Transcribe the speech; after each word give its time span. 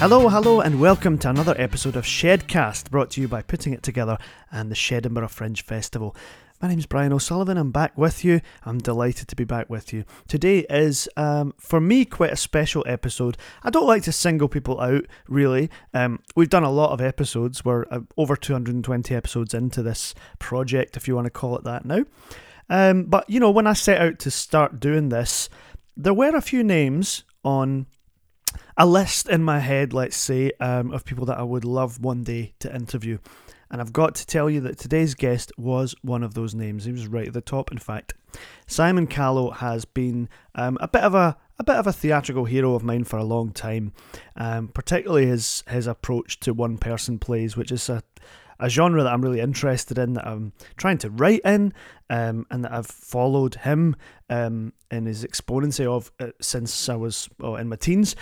Hello, 0.00 0.30
hello, 0.30 0.62
and 0.62 0.80
welcome 0.80 1.18
to 1.18 1.28
another 1.28 1.54
episode 1.58 1.94
of 1.94 2.06
Shedcast, 2.06 2.90
brought 2.90 3.10
to 3.10 3.20
you 3.20 3.28
by 3.28 3.42
Putting 3.42 3.74
It 3.74 3.82
Together 3.82 4.16
and 4.50 4.70
the 4.70 4.74
Shedinburgh 4.74 5.28
Fringe 5.28 5.62
Festival. 5.62 6.16
My 6.62 6.68
name's 6.68 6.86
Brian 6.86 7.12
O'Sullivan. 7.12 7.58
I'm 7.58 7.70
back 7.70 7.98
with 7.98 8.24
you. 8.24 8.40
I'm 8.64 8.78
delighted 8.78 9.28
to 9.28 9.36
be 9.36 9.44
back 9.44 9.68
with 9.68 9.92
you. 9.92 10.06
Today 10.26 10.60
is, 10.70 11.06
um, 11.18 11.52
for 11.58 11.82
me, 11.82 12.06
quite 12.06 12.32
a 12.32 12.36
special 12.36 12.82
episode. 12.88 13.36
I 13.62 13.68
don't 13.68 13.86
like 13.86 14.04
to 14.04 14.12
single 14.12 14.48
people 14.48 14.80
out, 14.80 15.04
really. 15.28 15.68
Um, 15.92 16.20
we've 16.34 16.48
done 16.48 16.64
a 16.64 16.72
lot 16.72 16.92
of 16.92 17.02
episodes. 17.02 17.62
We're 17.62 17.84
uh, 17.90 18.00
over 18.16 18.36
220 18.36 19.14
episodes 19.14 19.52
into 19.52 19.82
this 19.82 20.14
project, 20.38 20.96
if 20.96 21.08
you 21.08 21.14
want 21.14 21.26
to 21.26 21.30
call 21.30 21.58
it 21.58 21.64
that 21.64 21.84
now. 21.84 22.06
Um, 22.70 23.04
but, 23.04 23.28
you 23.28 23.38
know, 23.38 23.50
when 23.50 23.66
I 23.66 23.74
set 23.74 24.00
out 24.00 24.18
to 24.20 24.30
start 24.30 24.80
doing 24.80 25.10
this, 25.10 25.50
there 25.94 26.14
were 26.14 26.34
a 26.34 26.40
few 26.40 26.64
names 26.64 27.22
on 27.44 27.86
a 28.76 28.86
list 28.86 29.28
in 29.28 29.42
my 29.42 29.58
head, 29.58 29.92
let's 29.92 30.16
say, 30.16 30.52
um, 30.60 30.92
of 30.92 31.04
people 31.04 31.26
that 31.26 31.38
I 31.38 31.42
would 31.42 31.64
love 31.64 32.00
one 32.00 32.22
day 32.22 32.54
to 32.60 32.74
interview. 32.74 33.18
And 33.70 33.80
I've 33.80 33.92
got 33.92 34.16
to 34.16 34.26
tell 34.26 34.50
you 34.50 34.60
that 34.62 34.78
today's 34.78 35.14
guest 35.14 35.52
was 35.56 35.94
one 36.02 36.24
of 36.24 36.34
those 36.34 36.54
names. 36.54 36.84
He 36.84 36.92
was 36.92 37.06
right 37.06 37.28
at 37.28 37.34
the 37.34 37.40
top, 37.40 37.70
in 37.70 37.78
fact. 37.78 38.14
Simon 38.66 39.06
Callow 39.06 39.50
has 39.50 39.84
been 39.84 40.28
um, 40.54 40.76
a 40.80 40.88
bit 40.88 41.02
of 41.02 41.14
a 41.14 41.36
a 41.58 41.62
bit 41.62 41.76
of 41.76 41.86
a 41.86 41.92
theatrical 41.92 42.46
hero 42.46 42.74
of 42.74 42.82
mine 42.82 43.04
for 43.04 43.18
a 43.18 43.24
long 43.24 43.52
time, 43.52 43.92
um, 44.34 44.68
particularly 44.68 45.26
his 45.26 45.62
his 45.68 45.86
approach 45.86 46.40
to 46.40 46.54
one 46.54 46.78
person 46.78 47.18
plays, 47.18 47.56
which 47.56 47.70
is 47.70 47.88
a 47.88 48.02
a 48.60 48.68
genre 48.68 49.02
that 49.02 49.12
I'm 49.12 49.22
really 49.22 49.40
interested 49.40 49.98
in, 49.98 50.14
that 50.14 50.26
I'm 50.26 50.52
trying 50.76 50.98
to 50.98 51.10
write 51.10 51.40
in, 51.44 51.72
um, 52.08 52.46
and 52.50 52.64
that 52.64 52.72
I've 52.72 52.86
followed 52.86 53.54
him 53.56 53.96
um, 54.28 54.72
in 54.90 55.06
his 55.06 55.24
exponency 55.24 55.86
of 55.86 56.12
uh, 56.20 56.28
since 56.40 56.88
I 56.88 56.96
was 56.96 57.28
oh, 57.40 57.56
in 57.56 57.68
my 57.68 57.76
teens. 57.76 58.16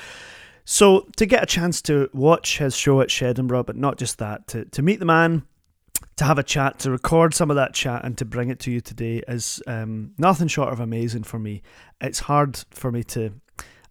So 0.64 1.08
to 1.16 1.24
get 1.24 1.42
a 1.42 1.46
chance 1.46 1.80
to 1.82 2.10
watch 2.12 2.58
his 2.58 2.76
show 2.76 3.00
at 3.00 3.08
Shedinburgh, 3.08 3.66
but 3.66 3.76
not 3.76 3.96
just 3.96 4.18
that, 4.18 4.46
to, 4.48 4.66
to 4.66 4.82
meet 4.82 4.98
the 4.98 5.06
man, 5.06 5.46
to 6.16 6.24
have 6.24 6.38
a 6.38 6.42
chat, 6.42 6.78
to 6.80 6.90
record 6.90 7.32
some 7.32 7.50
of 7.50 7.56
that 7.56 7.72
chat, 7.72 8.04
and 8.04 8.18
to 8.18 8.24
bring 8.24 8.50
it 8.50 8.58
to 8.60 8.70
you 8.70 8.80
today 8.80 9.22
is 9.28 9.62
um, 9.66 10.12
nothing 10.18 10.48
short 10.48 10.72
of 10.72 10.80
amazing 10.80 11.22
for 11.22 11.38
me. 11.38 11.62
It's 12.00 12.20
hard 12.20 12.62
for 12.70 12.92
me 12.92 13.02
to. 13.04 13.32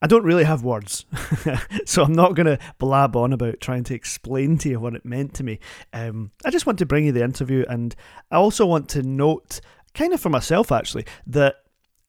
I 0.02 0.08
don't 0.08 0.24
really 0.24 0.44
have 0.44 0.64
words, 0.64 1.06
so 1.86 2.04
I'm 2.04 2.14
not 2.14 2.36
going 2.36 2.46
to 2.46 2.60
blab 2.78 3.16
on 3.16 3.34
about 3.34 3.60
trying 3.62 3.84
to 3.86 3.96
explain 3.96 4.58
to 4.60 4.70
you 4.70 4.80
what 4.80 4.96
it 4.96 5.06
meant 5.06 5.34
to 5.36 5.44
me. 5.44 5.60
Um, 5.92 6.32
I 6.46 6.52
just 6.52 6.66
want 6.66 6.80
to 6.80 6.86
bring 6.86 7.06
you 7.06 7.12
the 7.12 7.24
interview, 7.24 7.66
and 7.68 7.96
I 8.32 8.36
also 8.36 8.66
want 8.66 8.90
to 8.90 9.02
note, 9.02 9.60
kind 9.94 10.14
of 10.14 10.20
for 10.20 10.30
myself 10.30 10.72
actually, 10.72 11.06
that 11.26 11.56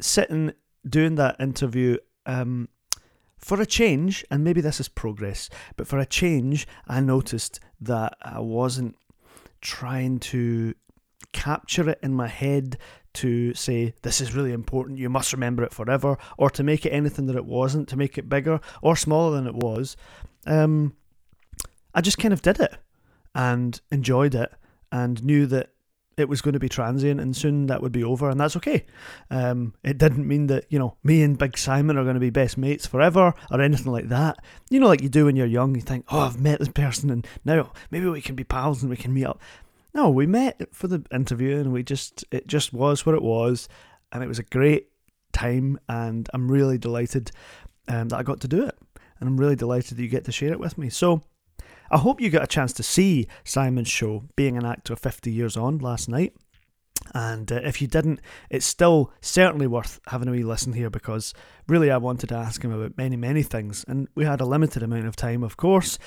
sitting 0.00 0.52
doing 0.88 1.14
that 1.16 1.36
interview 1.40 1.96
um, 2.26 2.68
for 3.38 3.60
a 3.60 3.66
change, 3.66 4.24
and 4.30 4.44
maybe 4.44 4.60
this 4.60 4.80
is 4.80 4.88
progress, 4.88 5.48
but 5.76 5.86
for 5.86 5.98
a 5.98 6.06
change, 6.06 6.66
I 6.86 7.00
noticed 7.00 7.60
that 7.80 8.16
I 8.20 8.40
wasn't 8.40 8.96
trying 9.60 10.18
to 10.18 10.74
capture 11.32 11.88
it 11.88 11.98
in 12.02 12.14
my 12.14 12.28
head 12.28 12.78
to 13.18 13.54
say 13.54 13.94
this 14.02 14.20
is 14.20 14.34
really 14.34 14.52
important 14.52 14.98
you 14.98 15.08
must 15.08 15.32
remember 15.32 15.62
it 15.62 15.72
forever 15.72 16.16
or 16.36 16.50
to 16.50 16.62
make 16.62 16.84
it 16.84 16.90
anything 16.90 17.26
that 17.26 17.36
it 17.36 17.44
wasn't 17.44 17.88
to 17.88 17.96
make 17.96 18.18
it 18.18 18.28
bigger 18.28 18.60
or 18.82 18.96
smaller 18.96 19.34
than 19.34 19.46
it 19.46 19.54
was 19.54 19.96
um, 20.46 20.94
i 21.94 22.00
just 22.00 22.18
kind 22.18 22.32
of 22.32 22.42
did 22.42 22.60
it 22.60 22.76
and 23.34 23.80
enjoyed 23.90 24.34
it 24.34 24.52
and 24.90 25.22
knew 25.24 25.46
that 25.46 25.70
it 26.18 26.28
was 26.28 26.40
going 26.40 26.54
to 26.54 26.58
be 26.58 26.68
transient 26.68 27.20
and 27.20 27.36
soon 27.36 27.66
that 27.66 27.80
would 27.80 27.92
be 27.92 28.02
over 28.02 28.28
and 28.28 28.40
that's 28.40 28.56
okay. 28.56 28.84
Um, 29.30 29.74
it 29.84 29.98
didn't 29.98 30.26
mean 30.26 30.48
that, 30.48 30.64
you 30.68 30.78
know, 30.78 30.96
me 31.02 31.22
and 31.22 31.38
Big 31.38 31.56
Simon 31.56 31.96
are 31.96 32.02
going 32.02 32.14
to 32.14 32.20
be 32.20 32.30
best 32.30 32.58
mates 32.58 32.86
forever 32.86 33.34
or 33.50 33.60
anything 33.60 33.92
like 33.92 34.08
that. 34.08 34.38
You 34.68 34.80
know, 34.80 34.88
like 34.88 35.02
you 35.02 35.08
do 35.08 35.26
when 35.26 35.36
you're 35.36 35.46
young, 35.46 35.74
you 35.74 35.80
think, 35.80 36.06
oh, 36.10 36.20
I've 36.20 36.40
met 36.40 36.58
this 36.58 36.68
person 36.68 37.10
and 37.10 37.26
now 37.44 37.72
maybe 37.90 38.08
we 38.08 38.20
can 38.20 38.34
be 38.34 38.44
pals 38.44 38.82
and 38.82 38.90
we 38.90 38.96
can 38.96 39.14
meet 39.14 39.26
up. 39.26 39.40
No, 39.94 40.10
we 40.10 40.26
met 40.26 40.74
for 40.74 40.86
the 40.86 41.04
interview 41.12 41.58
and 41.58 41.72
we 41.72 41.82
just, 41.82 42.24
it 42.30 42.46
just 42.46 42.72
was 42.72 43.06
what 43.06 43.14
it 43.14 43.22
was 43.22 43.68
and 44.12 44.22
it 44.22 44.26
was 44.28 44.38
a 44.38 44.44
great 44.44 44.88
time 45.32 45.78
and 45.88 46.28
I'm 46.32 46.50
really 46.50 46.78
delighted 46.78 47.30
um, 47.88 48.08
that 48.08 48.18
I 48.18 48.22
got 48.22 48.40
to 48.40 48.48
do 48.48 48.64
it. 48.64 48.76
And 49.20 49.28
I'm 49.28 49.36
really 49.36 49.56
delighted 49.56 49.96
that 49.96 50.02
you 50.02 50.08
get 50.08 50.24
to 50.26 50.32
share 50.32 50.52
it 50.52 50.60
with 50.60 50.78
me. 50.78 50.90
So, 50.90 51.22
I 51.90 51.98
hope 51.98 52.20
you 52.20 52.28
got 52.28 52.44
a 52.44 52.48
chance 52.48 52.72
to 52.74 52.82
see 52.82 53.26
Simon's 53.44 53.88
show, 53.88 54.24
Being 54.36 54.58
an 54.58 54.66
Actor 54.66 54.94
50 54.94 55.32
Years 55.32 55.56
On, 55.56 55.78
last 55.78 56.08
night. 56.08 56.34
And 57.14 57.50
uh, 57.50 57.60
if 57.64 57.80
you 57.80 57.88
didn't, 57.88 58.20
it's 58.50 58.66
still 58.66 59.12
certainly 59.20 59.66
worth 59.66 60.00
having 60.08 60.28
a 60.28 60.32
wee 60.32 60.42
listen 60.42 60.74
here 60.74 60.90
because 60.90 61.32
really 61.66 61.90
I 61.90 61.96
wanted 61.96 62.28
to 62.28 62.34
ask 62.34 62.62
him 62.62 62.72
about 62.72 62.98
many, 62.98 63.16
many 63.16 63.42
things. 63.42 63.84
And 63.88 64.08
we 64.14 64.24
had 64.24 64.40
a 64.40 64.46
limited 64.46 64.82
amount 64.82 65.06
of 65.06 65.16
time, 65.16 65.42
of 65.42 65.56
course. 65.56 65.98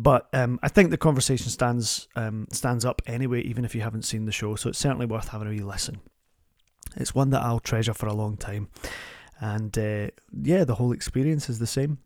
But 0.00 0.28
um, 0.32 0.60
I 0.62 0.68
think 0.68 0.90
the 0.90 0.96
conversation 0.96 1.50
stands 1.50 2.06
um, 2.14 2.46
stands 2.52 2.84
up 2.84 3.02
anyway, 3.06 3.40
even 3.40 3.64
if 3.64 3.74
you 3.74 3.80
haven't 3.80 4.04
seen 4.04 4.26
the 4.26 4.32
show. 4.32 4.54
So 4.54 4.68
it's 4.70 4.78
certainly 4.78 5.06
worth 5.06 5.28
having 5.28 5.48
a 5.48 5.50
wee 5.50 5.58
listen. 5.60 6.00
It's 6.96 7.16
one 7.16 7.30
that 7.30 7.42
I'll 7.42 7.58
treasure 7.58 7.92
for 7.92 8.06
a 8.06 8.14
long 8.14 8.36
time. 8.36 8.68
And 9.40 9.76
uh, 9.76 10.08
yeah, 10.40 10.62
the 10.62 10.76
whole 10.76 10.92
experience 10.92 11.50
is 11.50 11.58
the 11.58 11.66
same. 11.66 11.98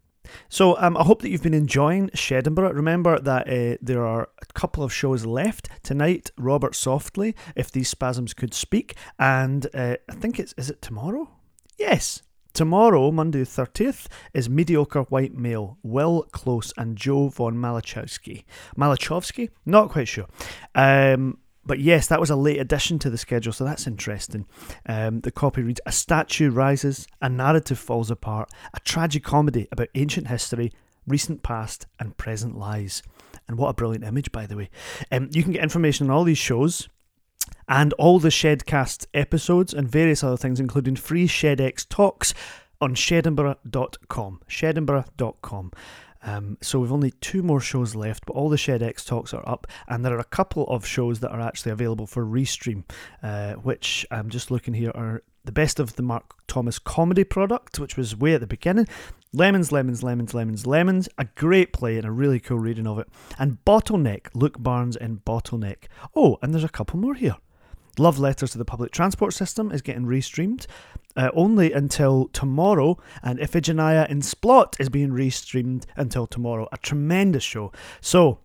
So 0.48 0.78
um, 0.78 0.96
I 0.96 1.02
hope 1.02 1.20
that 1.20 1.28
you've 1.28 1.42
been 1.42 1.52
enjoying 1.52 2.08
Shedinburgh. 2.10 2.74
Remember 2.74 3.18
that 3.18 3.48
uh, 3.48 3.76
there 3.82 4.06
are 4.06 4.28
a 4.40 4.46
couple 4.54 4.82
of 4.82 4.92
shows 4.92 5.26
left 5.26 5.68
tonight. 5.82 6.30
Robert 6.38 6.72
Softley, 6.72 7.34
if 7.56 7.70
these 7.70 7.90
spasms 7.90 8.32
could 8.32 8.54
speak, 8.54 8.94
and 9.18 9.66
uh, 9.74 9.96
I 10.08 10.14
think 10.14 10.38
it's 10.38 10.54
is 10.56 10.70
it 10.70 10.80
tomorrow? 10.80 11.28
Yes. 11.76 12.22
Tomorrow, 12.52 13.10
Monday 13.10 13.40
the 13.40 13.44
30th, 13.46 14.06
is 14.34 14.50
Mediocre 14.50 15.02
White 15.04 15.34
Male, 15.34 15.78
Will 15.82 16.24
Close 16.32 16.72
and 16.76 16.96
Joe 16.96 17.28
von 17.28 17.54
Malachowski. 17.54 18.44
Malachowski? 18.76 19.48
Not 19.64 19.90
quite 19.90 20.08
sure. 20.08 20.26
Um, 20.74 21.38
but 21.64 21.80
yes, 21.80 22.08
that 22.08 22.20
was 22.20 22.28
a 22.28 22.36
late 22.36 22.60
addition 22.60 22.98
to 23.00 23.10
the 23.10 23.16
schedule, 23.16 23.52
so 23.52 23.64
that's 23.64 23.86
interesting. 23.86 24.46
Um, 24.86 25.20
the 25.20 25.30
copy 25.30 25.62
reads 25.62 25.80
A 25.86 25.92
statue 25.92 26.50
rises, 26.50 27.06
a 27.22 27.28
narrative 27.28 27.78
falls 27.78 28.10
apart, 28.10 28.50
a 28.74 28.80
tragic 28.80 29.24
comedy 29.24 29.68
about 29.72 29.88
ancient 29.94 30.28
history, 30.28 30.72
recent 31.06 31.42
past, 31.42 31.86
and 31.98 32.16
present 32.16 32.58
lies. 32.58 33.02
And 33.48 33.56
what 33.56 33.68
a 33.68 33.74
brilliant 33.74 34.04
image, 34.04 34.30
by 34.30 34.46
the 34.46 34.56
way. 34.56 34.70
Um, 35.10 35.30
you 35.32 35.42
can 35.42 35.52
get 35.52 35.62
information 35.62 36.10
on 36.10 36.16
all 36.16 36.24
these 36.24 36.38
shows 36.38 36.88
and 37.68 37.92
all 37.94 38.18
the 38.18 38.28
Shedcast 38.28 39.06
episodes 39.14 39.72
and 39.74 39.88
various 39.88 40.22
other 40.22 40.36
things, 40.36 40.60
including 40.60 40.96
free 40.96 41.26
ShedX 41.26 41.88
talks 41.88 42.34
on 42.80 42.94
shedinburgh.com. 42.94 44.40
Shedinburgh.com. 44.48 45.72
Um, 46.24 46.58
so 46.60 46.78
we've 46.78 46.92
only 46.92 47.10
two 47.10 47.42
more 47.42 47.60
shows 47.60 47.94
left, 47.94 48.26
but 48.26 48.34
all 48.34 48.48
the 48.48 48.56
ShedX 48.56 49.04
talks 49.04 49.34
are 49.34 49.48
up, 49.48 49.66
and 49.88 50.04
there 50.04 50.14
are 50.14 50.20
a 50.20 50.24
couple 50.24 50.66
of 50.68 50.86
shows 50.86 51.20
that 51.20 51.30
are 51.30 51.40
actually 51.40 51.72
available 51.72 52.06
for 52.06 52.24
restream, 52.24 52.84
uh, 53.22 53.54
which 53.54 54.06
I'm 54.10 54.30
just 54.30 54.50
looking 54.50 54.74
here 54.74 54.92
are 54.94 55.22
the 55.44 55.52
best 55.52 55.80
of 55.80 55.96
the 55.96 56.02
Mark 56.02 56.34
Thomas 56.46 56.78
comedy 56.78 57.24
product, 57.24 57.78
which 57.78 57.96
was 57.96 58.16
way 58.16 58.34
at 58.34 58.40
the 58.40 58.46
beginning. 58.46 58.86
Lemons, 59.32 59.72
Lemons, 59.72 60.02
Lemons, 60.02 60.34
Lemons, 60.34 60.66
Lemons, 60.66 61.08
a 61.16 61.24
great 61.24 61.72
play 61.72 61.96
and 61.96 62.04
a 62.04 62.10
really 62.10 62.38
cool 62.38 62.58
reading 62.58 62.86
of 62.86 62.98
it. 62.98 63.08
And 63.38 63.58
Bottleneck, 63.64 64.28
Luke 64.34 64.62
Barnes 64.62 64.96
in 64.96 65.18
Bottleneck. 65.18 65.84
Oh, 66.14 66.38
and 66.42 66.52
there's 66.52 66.64
a 66.64 66.68
couple 66.68 66.98
more 66.98 67.14
here. 67.14 67.36
Love 67.98 68.18
Letters 68.18 68.52
to 68.52 68.58
the 68.58 68.64
Public 68.64 68.90
Transport 68.90 69.34
System 69.34 69.70
is 69.70 69.82
getting 69.82 70.06
restreamed 70.06 70.66
uh, 71.16 71.30
only 71.34 71.72
until 71.72 72.28
tomorrow, 72.28 72.98
and 73.22 73.38
Iphigenia 73.38 74.08
in 74.08 74.20
Splot 74.20 74.80
is 74.80 74.88
being 74.88 75.10
restreamed 75.10 75.84
until 75.96 76.26
tomorrow. 76.26 76.68
A 76.72 76.78
tremendous 76.78 77.42
show. 77.42 77.70
So, 78.00 78.38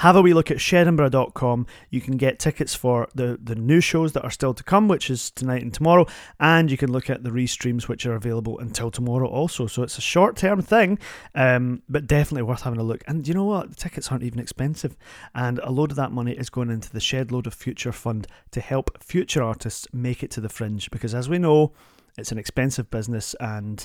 have 0.00 0.16
a 0.16 0.22
wee 0.22 0.32
look 0.32 0.50
at 0.50 0.56
shedinburgh.com. 0.56 1.66
You 1.90 2.00
can 2.00 2.16
get 2.16 2.38
tickets 2.38 2.74
for 2.74 3.08
the, 3.14 3.38
the 3.42 3.54
new 3.54 3.82
shows 3.82 4.14
that 4.14 4.24
are 4.24 4.30
still 4.30 4.54
to 4.54 4.64
come, 4.64 4.88
which 4.88 5.10
is 5.10 5.30
tonight 5.30 5.60
and 5.60 5.74
tomorrow, 5.74 6.06
and 6.38 6.70
you 6.70 6.78
can 6.78 6.90
look 6.90 7.10
at 7.10 7.22
the 7.22 7.28
restreams, 7.28 7.86
which 7.86 8.06
are 8.06 8.14
available 8.14 8.58
until 8.60 8.90
tomorrow 8.90 9.28
also. 9.28 9.66
So 9.66 9.82
it's 9.82 9.98
a 9.98 10.00
short 10.00 10.38
term 10.38 10.62
thing, 10.62 10.98
um, 11.34 11.82
but 11.86 12.06
definitely 12.06 12.44
worth 12.44 12.62
having 12.62 12.80
a 12.80 12.82
look. 12.82 13.04
And 13.06 13.28
you 13.28 13.34
know 13.34 13.44
what? 13.44 13.68
The 13.68 13.76
tickets 13.76 14.10
aren't 14.10 14.24
even 14.24 14.38
expensive, 14.38 14.96
and 15.34 15.58
a 15.58 15.70
load 15.70 15.90
of 15.90 15.96
that 15.96 16.12
money 16.12 16.32
is 16.32 16.48
going 16.48 16.70
into 16.70 16.90
the 16.90 17.00
Shed 17.00 17.30
Load 17.30 17.46
of 17.46 17.52
Future 17.52 17.92
Fund 17.92 18.26
to 18.52 18.62
help 18.62 19.02
future 19.04 19.42
artists 19.42 19.86
make 19.92 20.22
it 20.22 20.30
to 20.30 20.40
the 20.40 20.48
fringe, 20.48 20.90
because 20.90 21.14
as 21.14 21.28
we 21.28 21.36
know, 21.36 21.72
it's 22.16 22.32
an 22.32 22.38
expensive 22.38 22.90
business 22.90 23.34
and 23.38 23.84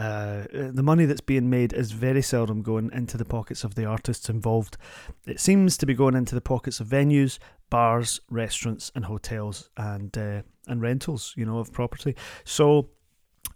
uh, 0.00 0.46
the 0.50 0.82
money 0.82 1.04
that's 1.04 1.20
being 1.20 1.50
made 1.50 1.74
is 1.74 1.92
very 1.92 2.22
seldom 2.22 2.62
going 2.62 2.90
into 2.94 3.18
the 3.18 3.24
pockets 3.24 3.64
of 3.64 3.74
the 3.74 3.84
artists 3.84 4.30
involved. 4.30 4.78
It 5.26 5.38
seems 5.38 5.76
to 5.76 5.84
be 5.84 5.92
going 5.92 6.14
into 6.14 6.34
the 6.34 6.40
pockets 6.40 6.80
of 6.80 6.86
venues, 6.86 7.38
bars, 7.68 8.18
restaurants, 8.30 8.90
and 8.94 9.04
hotels, 9.04 9.68
and 9.76 10.16
uh, 10.16 10.40
and 10.66 10.80
rentals, 10.80 11.34
you 11.36 11.44
know, 11.44 11.58
of 11.58 11.70
property. 11.70 12.16
So, 12.44 12.88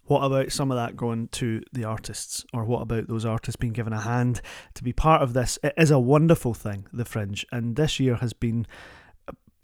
what 0.04 0.22
about 0.22 0.52
some 0.52 0.70
of 0.70 0.76
that 0.76 0.98
going 0.98 1.28
to 1.28 1.62
the 1.72 1.84
artists, 1.84 2.44
or 2.52 2.64
what 2.64 2.82
about 2.82 3.08
those 3.08 3.24
artists 3.24 3.56
being 3.56 3.72
given 3.72 3.94
a 3.94 4.00
hand 4.00 4.42
to 4.74 4.84
be 4.84 4.92
part 4.92 5.22
of 5.22 5.32
this? 5.32 5.58
It 5.62 5.72
is 5.78 5.90
a 5.90 5.98
wonderful 5.98 6.52
thing, 6.52 6.86
the 6.92 7.06
Fringe, 7.06 7.46
and 7.52 7.76
this 7.76 7.98
year 7.98 8.16
has 8.16 8.34
been 8.34 8.66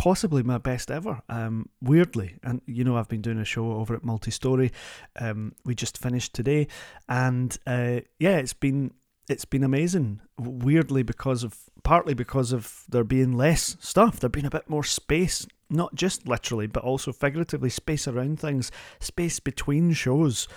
possibly 0.00 0.43
my 0.43 0.56
best 0.56 0.91
ever. 0.91 1.20
Um, 1.29 1.69
weirdly, 1.82 2.37
and 2.43 2.62
you 2.64 2.85
know, 2.85 2.97
I've 2.97 3.11
been 3.11 3.20
doing 3.20 3.38
a 3.38 3.44
show 3.44 3.73
over 3.73 3.94
at 3.94 4.02
Multi 4.02 4.31
Story. 4.31 4.73
Um, 5.20 5.52
we 5.67 5.75
just 5.75 5.99
finished 5.99 6.32
today, 6.35 6.69
and 7.06 7.55
uh, 7.67 8.00
yeah, 8.19 8.38
it's 8.38 8.55
been 8.55 8.93
it's 9.29 9.44
been 9.44 9.62
amazing. 9.62 10.23
Weirdly, 10.38 11.02
because 11.02 11.44
of 11.44 11.55
partly 11.82 12.14
because 12.14 12.50
of 12.50 12.85
there 12.88 13.05
being 13.05 13.35
less 13.37 13.76
stuff, 13.81 14.20
there 14.20 14.31
being 14.31 14.47
a 14.47 14.50
bit 14.50 14.70
more 14.70 14.85
space, 14.85 15.47
not 15.69 15.94
just 15.94 16.26
literally, 16.26 16.67
but 16.67 16.82
also 16.82 17.12
figuratively, 17.12 17.69
space 17.69 18.08
around 18.08 18.41
things, 18.41 18.73
space 19.00 19.38
between 19.38 19.93
shows, 19.93 20.49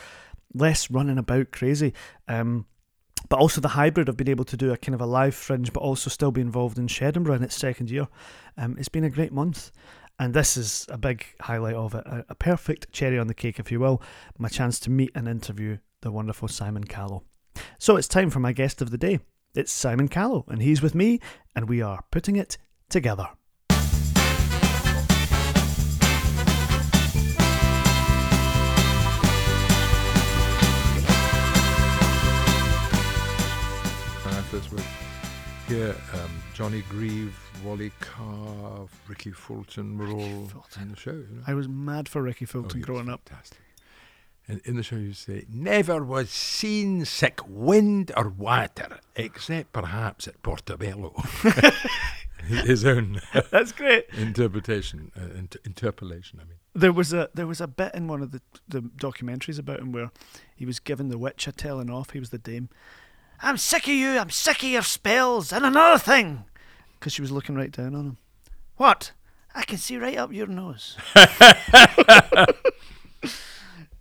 less 0.54 0.90
running 0.90 1.18
about 1.18 1.52
crazy. 1.52 1.94
Um, 2.30 2.66
but 3.34 3.40
also 3.40 3.60
the 3.60 3.70
hybrid 3.70 4.10
of 4.10 4.16
being 4.16 4.30
able 4.30 4.46
to 4.46 4.56
do 4.56 4.72
a 4.72 4.78
kind 4.78 4.94
of 4.94 5.02
a 5.02 5.08
live 5.08 5.34
fringe, 5.34 5.74
but 5.74 5.80
also 5.80 6.08
still 6.08 6.30
be 6.30 6.40
involved 6.40 6.78
in 6.78 6.86
Shedinburgh 6.86 7.38
in 7.38 7.44
its 7.44 7.56
second 7.56 7.90
year. 7.90 8.08
Um, 8.60 8.76
it's 8.78 8.90
been 8.90 9.06
a 9.06 9.10
great 9.10 9.34
month. 9.34 9.72
And 10.20 10.36
this 10.36 10.56
is 10.56 10.86
a 10.88 11.00
big 11.00 11.26
highlight 11.42 11.74
of 11.74 11.96
it, 11.96 12.06
a, 12.06 12.24
a 12.30 12.36
perfect 12.36 12.92
cherry 12.92 13.18
on 13.18 13.26
the 13.26 13.34
cake, 13.34 13.58
if 13.58 13.72
you 13.72 13.80
will, 13.80 14.04
my 14.38 14.50
chance 14.50 14.80
to 14.82 14.92
meet 14.92 15.10
and 15.16 15.28
interview 15.28 15.80
the 16.02 16.12
wonderful 16.12 16.48
Simon 16.48 16.84
Callow. 16.84 17.24
So 17.80 17.96
it's 17.96 18.08
time 18.08 18.30
for 18.30 18.40
my 18.40 18.54
guest 18.54 18.84
of 18.84 18.92
the 18.92 19.00
day. 19.00 19.20
It's 19.56 19.72
Simon 19.72 20.10
Callow, 20.10 20.46
and 20.48 20.62
he's 20.62 20.84
with 20.84 20.94
me, 20.94 21.20
and 21.56 21.68
we 21.68 21.82
are 21.82 22.06
putting 22.12 22.36
it 22.36 22.60
together. 22.88 23.30
This 34.64 34.72
with 34.72 34.86
here, 35.68 35.96
um, 36.14 36.32
Johnny 36.54 36.84
Grieve, 36.90 37.38
Wally 37.64 37.92
Carr, 38.00 38.86
Rikki 39.08 39.32
Fulton 39.32 39.98
were 39.98 40.08
all 40.10 40.46
Fulton. 40.48 40.82
in 40.84 40.90
the 40.92 40.96
show. 40.98 41.12
You 41.12 41.28
know? 41.32 41.44
I 41.48 41.54
was 41.54 41.68
mad 41.70 42.10
for 42.10 42.22
Rikki 42.22 42.46
Oh, 42.46 42.48
Fulton 42.52 42.80
was 42.82 42.86
growing 42.86 43.10
up. 43.10 43.28
Fantastic. 43.28 43.60
And 44.48 44.60
in 44.66 44.76
the 44.76 44.84
show, 44.84 44.98
you 44.98 45.14
say, 45.14 45.46
"Never 45.50 46.04
was 46.04 46.30
seen 46.30 47.06
sick 47.06 47.40
wind 47.48 48.12
or 48.18 48.28
water, 48.30 49.00
except 49.16 49.72
perhaps 49.72 50.28
at 50.28 50.42
Portobello." 50.44 51.14
His 52.46 52.84
own 52.86 53.22
That's 53.52 53.72
great. 53.72 54.06
interpretation, 54.18 55.14
uh, 55.18 55.34
inter- 55.38 55.60
interpolation. 55.64 56.42
I 56.42 56.44
mean, 56.44 56.58
There 56.76 56.92
was 56.92 57.14
a 57.14 57.30
there 57.34 57.48
was 57.48 57.62
a 57.62 57.68
bit 57.68 57.96
in 57.96 58.10
one 58.10 58.22
of 58.22 58.32
the, 58.32 58.42
the 58.68 58.82
documentaries 58.82 59.58
about 59.58 59.80
him 59.80 59.94
where 59.94 60.12
he 60.54 60.66
was 60.66 60.80
giving 60.82 61.08
the 61.08 61.18
witch 61.18 61.48
a 61.48 61.54
telling 61.54 61.90
off. 61.90 62.10
He 62.10 62.20
was 62.20 62.32
the 62.32 62.38
dame. 62.38 62.68
I'm 63.44 63.58
sick 63.58 63.84
of 63.88 63.94
you. 63.94 64.18
I'm 64.18 64.30
sick 64.30 64.64
of 64.64 64.70
your 64.70 64.82
spells. 64.84 65.52
And 65.52 65.66
another 65.66 66.00
thing, 66.00 66.46
because 67.00 67.12
she 67.14 67.22
was 67.22 67.32
looking 67.32 67.56
right 67.56 67.72
down 67.72 67.94
on 67.94 68.06
him. 68.06 68.18
What? 68.78 69.12
I 69.54 69.64
can 69.64 69.78
see 69.78 69.98
right 69.98 70.18
up 70.18 70.32
your 70.32 70.48
nose. 70.48 70.98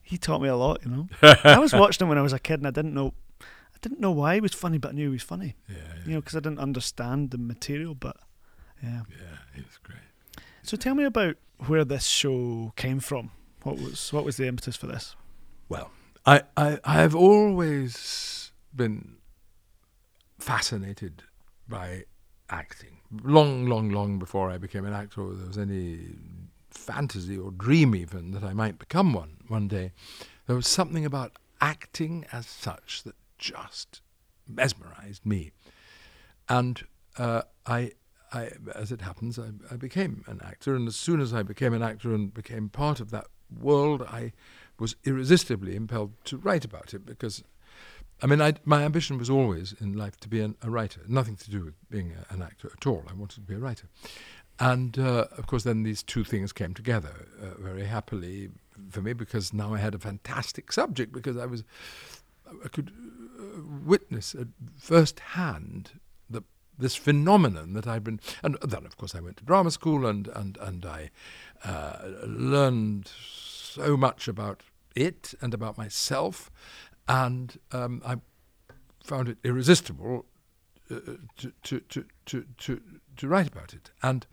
he 0.03 0.17
taught 0.17 0.41
me 0.41 0.49
a 0.49 0.57
lot, 0.57 0.81
you 0.85 0.91
know. 0.91 1.09
I 1.45 1.59
was 1.59 1.73
watching 1.73 2.05
him 2.05 2.09
when 2.09 2.19
I 2.19 2.23
was 2.23 2.33
a 2.33 2.39
kid, 2.39 2.61
and 2.61 2.67
I 2.67 2.71
didn't 2.71 2.95
know, 2.95 3.13
I 3.41 3.79
didn't 3.83 4.01
know 4.01 4.13
why 4.13 4.35
he 4.35 4.41
was 4.41 4.55
funny, 4.55 4.79
but 4.79 4.91
I 4.91 4.93
knew 4.93 5.09
he 5.09 5.13
was 5.13 5.23
funny. 5.23 5.57
yeah, 5.69 5.77
yeah, 5.77 6.03
You 6.07 6.13
know, 6.15 6.21
because 6.21 6.37
I 6.37 6.41
didn't 6.41 6.61
understand 6.61 7.33
the 7.33 7.39
material. 7.39 7.95
But 7.95 8.17
yeah. 8.83 9.03
yeah, 9.11 9.39
it's 9.57 9.77
great. 9.79 9.99
So 10.63 10.77
tell 10.77 10.95
me 10.95 11.05
about 11.05 11.37
where 11.67 11.85
this 11.85 12.07
show 12.07 12.73
came 12.77 13.01
from. 13.01 13.33
What 13.65 13.77
was 13.77 14.13
what 14.13 14.25
was 14.25 14.37
the 14.37 14.47
impetus 14.47 14.77
for 14.77 14.87
this? 14.87 15.17
Well, 15.69 15.91
I, 16.25 16.43
I, 16.57 16.79
I 16.85 16.95
have 16.95 17.15
always 17.15 18.53
been 18.75 19.17
fascinated 20.43 21.23
by 21.69 22.05
acting. 22.51 22.99
Long, 23.23 23.67
long, 23.67 23.91
long 23.91 24.19
before 24.19 24.51
I 24.51 24.59
became 24.59 24.85
an 24.85 24.93
actor, 24.93 25.23
there 25.33 25.47
was 25.47 25.57
any 25.59 26.17
fantasy 26.71 27.39
or 27.39 27.51
dream 27.53 27.95
even 27.95 28.33
that 28.33 28.43
I 28.43 28.53
might 28.53 28.79
become 28.79 29.13
one 29.13 29.37
one 29.47 29.69
day. 29.69 29.93
There 30.47 30.57
was 30.57 30.67
something 30.67 31.05
about 31.05 31.37
acting 31.61 32.27
as 32.33 32.47
such 32.47 33.05
that 33.05 33.15
just 33.39 34.01
mesmerized 34.49 35.25
me. 35.25 35.53
And 36.49 36.83
uh, 37.17 37.43
I, 37.65 37.93
I, 38.33 38.51
as 38.75 38.91
it 38.91 39.03
happens, 39.03 39.39
I, 39.39 39.51
I 39.71 39.77
became 39.77 40.25
an 40.27 40.41
actor. 40.45 40.75
And 40.75 40.89
as 40.89 40.97
soon 40.97 41.21
as 41.21 41.33
I 41.33 41.45
became 41.45 41.73
an 41.73 41.83
actor 41.83 42.13
and 42.13 42.35
became 42.35 42.69
part 42.69 42.99
of 42.99 43.11
that 43.11 43.27
world, 43.61 44.03
I 44.03 44.33
was 44.79 44.97
irresistibly 45.05 45.77
impelled 45.77 46.13
to 46.25 46.37
write 46.37 46.65
about 46.65 46.95
it 46.95 47.07
because, 47.07 47.45
I 48.23 48.27
mean, 48.27 48.41
I, 48.41 48.55
my 48.65 48.85
ambition 48.85 49.19
was 49.19 49.29
always 49.29 49.75
in 49.81 49.95
life 49.95 50.19
to 50.21 50.29
be 50.29 50.41
an, 50.41 50.55
a 50.63 50.71
writer. 50.71 51.01
Nothing 51.09 51.37
to 51.37 51.51
do 51.51 51.65
with 51.65 51.75
being 51.91 52.13
a, 52.13 52.33
an 52.33 52.41
actor 52.41 52.71
at 52.73 52.87
all. 52.87 53.05
I 53.11 53.15
wanted 53.15 53.37
to 53.37 53.41
be 53.41 53.55
a 53.55 53.59
writer. 53.59 53.89
And 54.61 54.97
uh, 54.99 55.27
of 55.37 55.47
course, 55.49 55.65
then 55.65 55.83
these 55.83 56.03
two 56.05 56.23
things 56.23 56.53
came 56.53 56.73
together 56.73 57.27
uh, 57.43 57.61
very 57.61 57.85
happily 57.85 58.51
for 58.91 59.03
me 59.03 59.13
because 59.13 59.53
now 59.53 59.75
I 59.75 59.79
had 59.79 59.95
a 59.95 59.99
fantastic 59.99 60.73
subject 60.73 61.13
because 61.13 61.37
I 61.37 61.47
was, 61.47 61.65
I 62.65 62.69
could 62.69 62.93
uh, 63.41 63.63
witness 63.85 64.35
at 64.35 64.49
first 64.79 65.19
hand 65.21 66.01
the 66.31 66.43
this 66.79 66.95
phenomenon 66.95 67.75
that 67.75 67.87
I'd 67.87 68.05
been, 68.05 68.21
and 68.43 68.57
then 68.63 68.87
of 68.87 68.97
course 68.97 69.15
I 69.15 69.21
went 69.21 69.37
to 69.39 69.45
drama 69.45 69.71
school 69.71 70.07
and 70.07 70.29
and 70.29 70.57
and 70.59 70.87
I 70.87 71.11
uh, 71.65 71.99
learned 72.25 73.09
so 73.09 73.97
much 73.97 74.29
about 74.29 74.63
it 74.95 75.35
and 75.41 75.55
about 75.55 75.79
myself, 75.79 76.51
and 77.09 77.59
um, 77.73 78.03
I 78.05 78.17
found 79.05 79.29
it 79.29 79.39
irresistible 79.45 80.27
uh, 80.91 80.97
to, 81.39 81.53
to, 81.63 81.81
to, 81.81 82.05
to, 82.27 82.45
to, 82.59 82.81
to 83.17 83.29
write 83.29 83.49
about 83.49 83.75
it. 83.75 83.91
And 84.03 84.27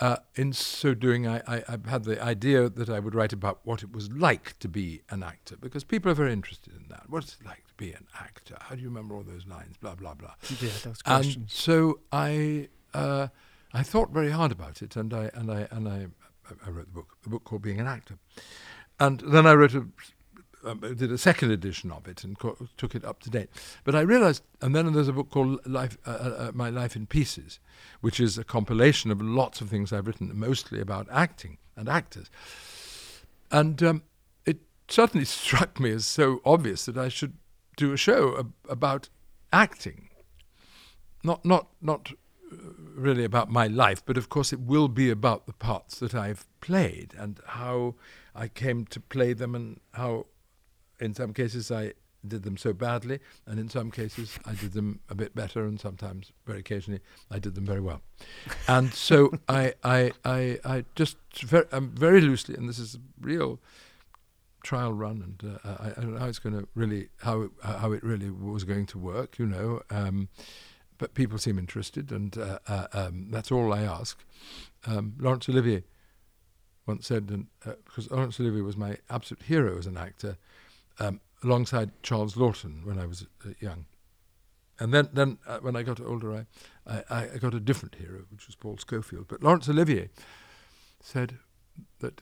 uh, 0.00 0.16
in 0.34 0.52
so 0.52 0.94
doing, 0.94 1.26
I, 1.26 1.38
I, 1.46 1.62
I 1.68 1.90
had 1.90 2.04
the 2.04 2.22
idea 2.22 2.68
that 2.68 2.88
I 2.90 3.00
would 3.00 3.14
write 3.14 3.32
about 3.32 3.60
what 3.64 3.82
it 3.82 3.92
was 3.92 4.10
like 4.12 4.58
to 4.58 4.68
be 4.68 5.00
an 5.08 5.22
actor, 5.22 5.56
because 5.56 5.84
people 5.84 6.10
are 6.10 6.14
very 6.14 6.32
interested 6.32 6.74
in 6.74 6.88
that. 6.88 7.04
What's 7.08 7.36
it 7.40 7.46
like 7.46 7.66
to 7.68 7.74
be 7.76 7.92
an 7.92 8.06
actor? 8.18 8.56
How 8.60 8.74
do 8.74 8.82
you 8.82 8.88
remember 8.88 9.14
all 9.14 9.22
those 9.22 9.46
lines? 9.46 9.76
Blah, 9.78 9.94
blah, 9.94 10.14
blah. 10.14 10.34
Yeah, 10.60 10.70
those 10.84 11.00
questions. 11.02 11.36
And 11.36 11.50
so 11.50 12.00
I 12.12 12.68
uh, 12.92 13.28
I 13.72 13.82
thought 13.82 14.10
very 14.10 14.30
hard 14.30 14.52
about 14.52 14.82
it, 14.82 14.96
and 14.96 15.14
I 15.14 15.30
and 15.32 15.50
I 15.50 15.66
and 15.70 15.88
I 15.88 16.06
I 16.64 16.70
wrote 16.70 16.86
the 16.86 16.92
book, 16.92 17.16
a 17.24 17.28
book 17.28 17.44
called 17.44 17.62
Being 17.62 17.80
an 17.80 17.86
Actor, 17.86 18.18
and 19.00 19.20
then 19.20 19.46
I 19.46 19.54
wrote 19.54 19.74
a 19.74 19.86
um, 20.66 20.80
did 20.80 21.12
a 21.12 21.18
second 21.18 21.50
edition 21.50 21.90
of 21.90 22.06
it 22.08 22.24
and 22.24 22.38
co- 22.38 22.56
took 22.76 22.94
it 22.94 23.04
up 23.04 23.20
to 23.20 23.30
date. 23.30 23.48
But 23.84 23.94
I 23.94 24.00
realized, 24.00 24.42
and 24.60 24.74
then 24.74 24.92
there's 24.92 25.08
a 25.08 25.12
book 25.12 25.30
called 25.30 25.64
Life, 25.66 25.96
uh, 26.06 26.10
uh, 26.10 26.50
My 26.54 26.70
Life 26.70 26.96
in 26.96 27.06
Pieces, 27.06 27.58
which 28.00 28.20
is 28.20 28.36
a 28.36 28.44
compilation 28.44 29.10
of 29.10 29.20
lots 29.22 29.60
of 29.60 29.68
things 29.68 29.92
I've 29.92 30.06
written, 30.06 30.30
mostly 30.34 30.80
about 30.80 31.06
acting 31.10 31.58
and 31.76 31.88
actors. 31.88 32.30
And 33.50 33.82
um, 33.82 34.02
it 34.44 34.58
suddenly 34.88 35.24
struck 35.26 35.78
me 35.80 35.92
as 35.92 36.06
so 36.06 36.40
obvious 36.44 36.86
that 36.86 36.98
I 36.98 37.08
should 37.08 37.34
do 37.76 37.92
a 37.92 37.96
show 37.96 38.38
ab- 38.38 38.52
about 38.68 39.08
acting, 39.52 40.08
not 41.22 41.44
not 41.44 41.68
not 41.80 42.12
uh, 42.52 42.56
really 42.94 43.24
about 43.24 43.50
my 43.50 43.66
life, 43.66 44.02
but 44.04 44.16
of 44.16 44.28
course 44.28 44.52
it 44.52 44.60
will 44.60 44.88
be 44.88 45.10
about 45.10 45.46
the 45.46 45.52
parts 45.52 45.98
that 46.00 46.14
I've 46.14 46.46
played 46.60 47.14
and 47.16 47.38
how 47.46 47.94
I 48.34 48.48
came 48.48 48.84
to 48.86 49.00
play 49.00 49.32
them 49.32 49.54
and 49.54 49.80
how, 49.92 50.26
in 51.00 51.14
some 51.14 51.32
cases, 51.32 51.70
I 51.70 51.92
did 52.26 52.42
them 52.42 52.56
so 52.56 52.72
badly, 52.72 53.20
and 53.46 53.58
in 53.58 53.68
some 53.68 53.90
cases 53.90 54.38
I 54.44 54.54
did 54.54 54.72
them 54.72 55.00
a 55.08 55.14
bit 55.14 55.34
better, 55.34 55.64
and 55.64 55.80
sometimes, 55.80 56.32
very 56.46 56.60
occasionally, 56.60 57.00
I 57.30 57.38
did 57.38 57.54
them 57.54 57.66
very 57.66 57.80
well. 57.80 58.02
And 58.68 58.92
so 58.92 59.32
I, 59.48 59.74
I, 59.84 60.12
I, 60.24 60.58
I 60.64 60.84
just 60.94 61.16
very, 61.34 61.66
um, 61.72 61.90
very 61.94 62.20
loosely, 62.20 62.54
and 62.56 62.68
this 62.68 62.78
is 62.78 62.96
a 62.96 62.98
real 63.20 63.60
trial 64.62 64.92
run, 64.92 65.22
and 65.22 65.58
uh, 65.64 65.76
I, 65.80 65.90
I 65.90 66.00
don't 66.00 66.14
know 66.14 66.20
how 66.20 66.26
it's 66.26 66.40
going 66.40 66.58
to 66.58 66.66
really 66.74 67.08
how 67.18 67.42
it, 67.42 67.50
how 67.62 67.92
it 67.92 68.02
really 68.02 68.30
was 68.30 68.64
going 68.64 68.86
to 68.86 68.98
work, 68.98 69.38
you 69.38 69.46
know. 69.46 69.80
Um, 69.90 70.28
but 70.98 71.14
people 71.14 71.38
seem 71.38 71.58
interested, 71.58 72.10
and 72.10 72.36
uh, 72.36 72.58
uh, 72.66 72.86
um, 72.92 73.28
that's 73.30 73.52
all 73.52 73.72
I 73.72 73.82
ask. 73.82 74.18
Um, 74.86 75.14
Laurence 75.18 75.48
Olivier 75.48 75.84
once 76.86 77.06
said, 77.06 77.28
and 77.30 77.46
uh, 77.64 77.72
because 77.84 78.10
Laurence 78.10 78.40
Olivier 78.40 78.62
was 78.62 78.76
my 78.76 78.96
absolute 79.10 79.42
hero 79.42 79.78
as 79.78 79.86
an 79.86 79.96
actor, 79.96 80.36
um, 80.98 81.20
alongside 81.42 81.90
Charles 82.02 82.34
Laughton 82.34 82.84
when 82.84 82.98
I 82.98 83.06
was 83.06 83.26
uh, 83.44 83.50
young. 83.60 83.86
And 84.78 84.92
then, 84.92 85.08
then 85.12 85.38
uh, 85.46 85.58
when 85.58 85.74
I 85.74 85.82
got 85.82 86.00
older, 86.00 86.46
I, 86.86 87.02
I, 87.10 87.28
I 87.34 87.38
got 87.38 87.54
a 87.54 87.60
different 87.60 87.94
hero, 87.94 88.24
which 88.30 88.46
was 88.46 88.56
Paul 88.56 88.76
Scofield. 88.78 89.26
But 89.28 89.42
Laurence 89.42 89.68
Olivier 89.68 90.10
said 91.00 91.38
that 92.00 92.20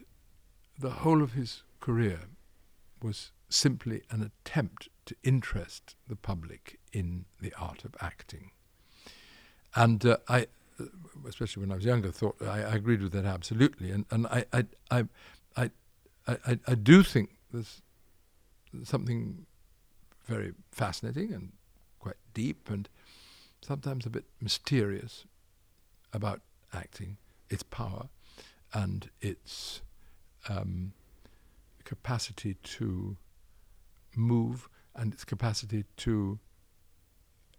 the 0.79 0.89
whole 0.89 1.21
of 1.21 1.33
his 1.33 1.63
career 1.79 2.21
was 3.01 3.31
simply 3.49 4.01
an 4.09 4.21
attempt 4.21 4.89
to 5.05 5.15
interest 5.23 5.95
the 6.07 6.15
public 6.15 6.79
in 6.93 7.25
the 7.41 7.53
art 7.59 7.85
of 7.85 7.95
acting. 8.01 8.51
And 9.75 10.05
uh, 10.05 10.17
I, 10.27 10.47
uh, 10.79 10.85
especially 11.27 11.61
when 11.61 11.71
I 11.71 11.75
was 11.75 11.85
younger, 11.85 12.11
thought 12.11 12.37
I, 12.41 12.61
I 12.63 12.75
agreed 12.75 13.01
with 13.01 13.11
that 13.11 13.25
absolutely. 13.25 13.91
And 13.91 14.05
and 14.09 14.25
I 14.27 14.45
I 14.53 14.65
I 14.89 15.05
I, 15.57 15.69
I, 16.27 16.59
I 16.67 16.75
do 16.75 17.03
think 17.03 17.35
there's 17.51 17.81
something 18.83 19.45
very 20.25 20.53
fascinating 20.71 21.33
and 21.33 21.51
quite 21.99 22.15
deep 22.33 22.69
and 22.69 22.89
sometimes 23.61 24.05
a 24.05 24.09
bit 24.09 24.25
mysterious 24.41 25.25
about 26.13 26.41
acting, 26.73 27.17
its 27.49 27.63
power, 27.63 28.09
and 28.73 29.09
its 29.21 29.81
um, 30.49 30.93
capacity 31.83 32.55
to 32.63 33.17
move 34.15 34.67
and 34.95 35.13
its 35.13 35.25
capacity 35.25 35.85
to 35.97 36.39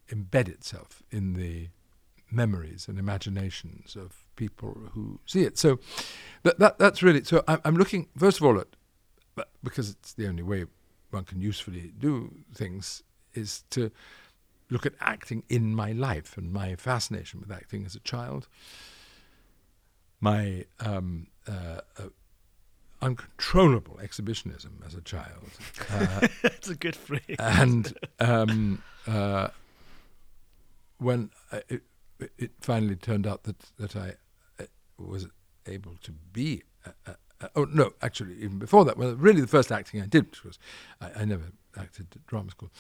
embed 0.09 0.49
itself 0.49 1.03
in 1.11 1.35
the 1.35 1.69
memories 2.31 2.87
and 2.89 2.99
imaginations 2.99 3.97
of 3.97 4.25
people 4.37 4.77
who 4.93 5.21
see 5.27 5.43
it. 5.43 5.59
So 5.59 5.79
that, 6.43 6.59
that 6.59 6.79
that's 6.79 7.03
really 7.03 7.25
so. 7.25 7.43
I'm, 7.47 7.61
I'm 7.65 7.77
looking 7.77 8.09
first 8.17 8.39
of 8.39 8.45
all 8.45 8.59
at 8.61 8.69
because 9.63 9.91
it's 9.91 10.13
the 10.15 10.27
only 10.29 10.43
way 10.43 10.65
one 11.17 11.25
can 11.25 11.41
usefully 11.41 11.93
do 11.99 12.31
things 12.55 13.03
is 13.35 13.65
to 13.71 13.91
look 14.71 14.87
at 14.87 14.93
acting 15.01 15.43
in 15.49 15.75
my 15.75 15.93
life 15.93 16.37
and 16.37 16.53
my 16.53 16.77
fascination 16.77 17.41
with 17.41 17.51
acting 17.51 17.87
as 17.87 17.95
a 17.95 18.01
child, 18.01 18.49
my 20.21 20.65
um, 20.81 21.29
uh, 21.49 21.81
uh, 21.99 22.09
uncontrollable 23.01 23.99
exhibitionism 24.01 24.83
as 24.87 24.95
a 24.95 25.01
child. 25.01 25.51
Uh, 25.91 26.29
That's 26.43 26.69
a 26.69 26.75
good 26.75 26.97
phrase. 26.97 27.37
And 27.39 27.97
um, 28.21 28.83
uh, 29.07 29.49
when 30.99 31.31
I, 31.51 31.63
it, 31.69 31.83
it, 32.39 32.51
finally 32.61 32.97
turned 32.97 33.27
out 33.27 33.45
that 33.45 33.59
that 33.79 33.97
I 33.97 34.15
uh, 34.61 34.65
was 34.99 35.27
able 35.67 35.97
to 36.03 36.13
be. 36.13 36.63
Oh 37.55 37.65
no! 37.65 37.93
Actually, 38.03 38.37
even 38.37 38.59
before 38.59 38.85
that, 38.85 38.97
well, 38.97 39.15
really, 39.15 39.41
the 39.41 39.47
first 39.47 39.71
acting 39.71 40.01
I 40.01 40.07
did, 40.07 40.27
which 40.31 40.45
was 40.45 40.59
I, 41.01 41.23
I 41.23 41.25
never 41.25 41.53
acted 41.77 42.07
at 42.15 42.27
drama 42.27 42.51
school. 42.51 42.71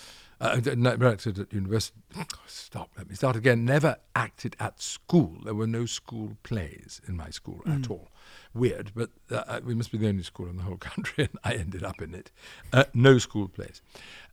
Uh, 0.40 0.60
never 0.76 1.06
acted 1.06 1.38
at 1.38 1.52
university. 1.52 1.98
Stop. 2.46 2.90
Let 2.96 3.08
me 3.08 3.14
start 3.14 3.36
again. 3.36 3.64
Never 3.64 3.96
acted 4.14 4.56
at 4.60 4.82
school. 4.82 5.38
There 5.44 5.54
were 5.54 5.66
no 5.66 5.86
school 5.86 6.36
plays 6.42 7.00
in 7.06 7.16
my 7.16 7.30
school 7.30 7.62
mm. 7.66 7.78
at 7.84 7.90
all. 7.90 8.08
Weird, 8.54 8.92
but 8.94 9.10
uh, 9.30 9.42
uh, 9.46 9.60
we 9.64 9.74
must 9.74 9.92
be 9.92 9.98
the 9.98 10.08
only 10.08 10.22
school 10.22 10.48
in 10.48 10.56
the 10.56 10.62
whole 10.62 10.76
country, 10.78 11.24
and 11.24 11.38
I 11.44 11.54
ended 11.54 11.84
up 11.84 12.00
in 12.00 12.14
it. 12.14 12.30
Uh, 12.72 12.84
no 12.94 13.18
school 13.18 13.48
plays, 13.48 13.82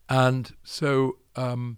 and 0.09 0.53
so 0.63 1.17
um, 1.35 1.77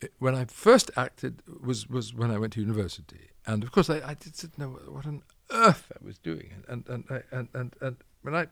it, 0.00 0.12
when 0.18 0.34
I 0.34 0.44
first 0.44 0.90
acted 0.96 1.42
was 1.62 1.88
was 1.88 2.14
when 2.14 2.30
I 2.30 2.38
went 2.38 2.54
to 2.54 2.60
university, 2.60 3.30
and 3.46 3.62
of 3.62 3.72
course 3.72 3.90
I, 3.90 3.96
I 3.96 4.14
didn't 4.14 4.58
know 4.58 4.78
what 4.88 5.06
on 5.06 5.22
earth 5.50 5.90
I 5.94 6.04
was 6.04 6.18
doing, 6.18 6.50
and 6.68 6.84
and 6.88 7.04
and 7.08 7.24
and, 7.30 7.48
and, 7.54 7.76
and 7.80 7.96
when 8.22 8.34
I 8.34 8.46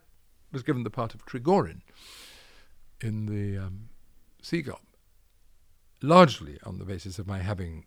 was 0.53 0.62
given 0.62 0.85
the 0.85 0.91
part 0.91 1.15
of 1.15 1.25
Trigorin 1.26 1.81
in 3.00 3.26
the 3.26 3.59
um, 3.59 3.88
Seagull, 4.43 4.81
largely 6.03 6.59
on 6.65 6.79
the 6.79 6.85
basis 6.85 7.19
of 7.19 7.26
my 7.26 7.38
having 7.38 7.85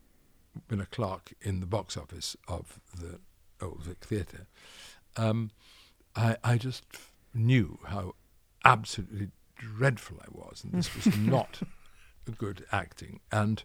been 0.68 0.82
a 0.82 0.86
clerk 0.86 1.34
in 1.42 1.60
the 1.60 1.66
box 1.66 1.96
office 1.96 2.36
of 2.48 2.80
the 3.00 3.20
Old 3.62 3.84
Vic 3.84 4.00
Theatre, 4.04 4.48
um, 5.18 5.51
I, 6.16 6.38
I 6.44 6.58
just 6.58 6.84
knew 7.34 7.80
how 7.86 8.16
absolutely 8.66 9.30
dreadful 9.56 10.18
I 10.22 10.28
was, 10.32 10.63
and 10.63 10.74
this 10.74 10.94
was 10.96 11.18
not 11.18 11.62
good 12.38 12.66
acting. 12.72 13.20
And 13.32 13.63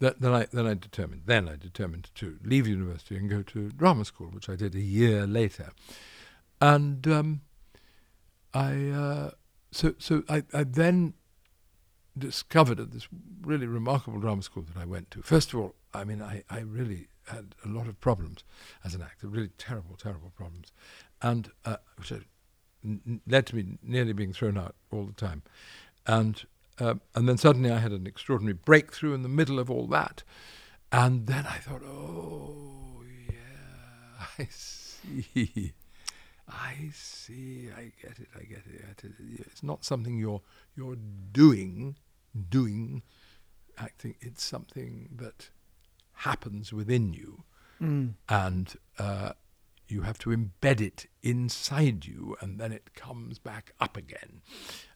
that, 0.00 0.20
then 0.20 0.32
I 0.32 0.46
then 0.52 0.66
I 0.66 0.74
determined 0.74 1.22
then 1.26 1.48
I 1.48 1.56
determined 1.56 2.10
to 2.16 2.38
leave 2.42 2.66
university 2.66 3.16
and 3.16 3.28
go 3.28 3.42
to 3.42 3.70
drama 3.70 4.04
school, 4.04 4.28
which 4.28 4.48
I 4.48 4.56
did 4.56 4.74
a 4.74 4.80
year 4.80 5.26
later. 5.26 5.70
And 6.60 7.06
um, 7.06 7.40
I 8.54 8.88
uh, 8.88 9.30
so 9.70 9.94
so 9.98 10.22
I, 10.28 10.44
I 10.52 10.64
then 10.64 11.14
discovered 12.16 12.80
at 12.80 12.90
this 12.90 13.08
really 13.42 13.66
remarkable 13.66 14.18
drama 14.18 14.42
school 14.42 14.64
that 14.64 14.80
I 14.80 14.84
went 14.84 15.10
to. 15.12 15.22
First 15.22 15.52
of 15.52 15.60
all, 15.60 15.74
I 15.94 16.04
mean, 16.04 16.20
I, 16.20 16.42
I 16.50 16.60
really 16.60 17.08
had 17.26 17.54
a 17.64 17.68
lot 17.68 17.86
of 17.86 18.00
problems 18.00 18.42
as 18.84 18.94
an 18.94 19.02
actor, 19.02 19.28
really 19.28 19.50
terrible, 19.58 19.96
terrible 19.96 20.32
problems, 20.36 20.72
and 21.22 21.50
uh, 21.64 21.76
which 21.96 22.12
led 23.26 23.46
to 23.46 23.56
me 23.56 23.78
nearly 23.82 24.12
being 24.12 24.32
thrown 24.32 24.56
out 24.58 24.74
all 24.90 25.04
the 25.04 25.12
time. 25.12 25.42
And 26.06 26.44
uh, 26.80 26.94
and 27.14 27.28
then 27.28 27.36
suddenly 27.36 27.70
I 27.70 27.78
had 27.78 27.92
an 27.92 28.06
extraordinary 28.06 28.54
breakthrough 28.54 29.14
in 29.14 29.22
the 29.22 29.28
middle 29.28 29.58
of 29.58 29.70
all 29.70 29.86
that, 29.88 30.22
and 30.92 31.26
then 31.26 31.46
I 31.46 31.58
thought, 31.58 31.82
oh 31.84 33.02
yeah, 33.28 34.26
I 34.38 34.48
see. 34.50 35.72
I 36.48 36.90
see. 36.94 37.68
I 37.76 37.92
get 38.00 38.18
it. 38.18 38.28
I 38.34 38.44
get 38.44 38.64
it. 38.66 38.84
I 38.84 39.02
get 39.02 39.04
it. 39.04 39.46
It's 39.46 39.62
not 39.62 39.84
something 39.84 40.18
you're 40.18 40.42
you're 40.76 40.96
doing, 41.32 41.96
doing, 42.48 43.02
acting. 43.76 44.14
It's 44.20 44.44
something 44.44 45.10
that 45.16 45.50
happens 46.12 46.72
within 46.72 47.12
you, 47.12 47.44
mm. 47.80 48.14
and 48.28 48.74
uh, 48.98 49.32
you 49.90 50.02
have 50.02 50.18
to 50.18 50.30
embed 50.30 50.80
it 50.80 51.06
inside 51.22 52.06
you, 52.06 52.36
and 52.40 52.58
then 52.58 52.72
it 52.72 52.94
comes 52.94 53.38
back 53.38 53.72
up 53.80 53.96
again. 53.96 54.42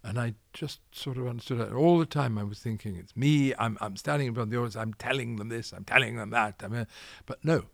And 0.02 0.18
I 0.18 0.34
just 0.52 0.80
sort 0.92 1.16
of 1.16 1.26
understood 1.26 1.60
it 1.60 1.72
all 1.72 1.98
the 1.98 2.06
time. 2.06 2.38
I 2.38 2.44
was 2.44 2.58
thinking, 2.58 2.96
it's 2.96 3.16
me. 3.16 3.54
I'm 3.58 3.78
I'm 3.80 3.96
standing 3.96 4.28
in 4.28 4.34
front 4.34 4.48
of 4.48 4.50
the 4.50 4.58
audience. 4.58 4.76
I'm 4.76 4.94
telling 4.94 5.36
them 5.36 5.48
this. 5.48 5.72
I'm 5.72 5.84
telling 5.84 6.16
them 6.16 6.30
that. 6.30 6.62
I 6.64 6.68
mean, 6.68 6.86
but 7.26 7.44
no, 7.44 7.64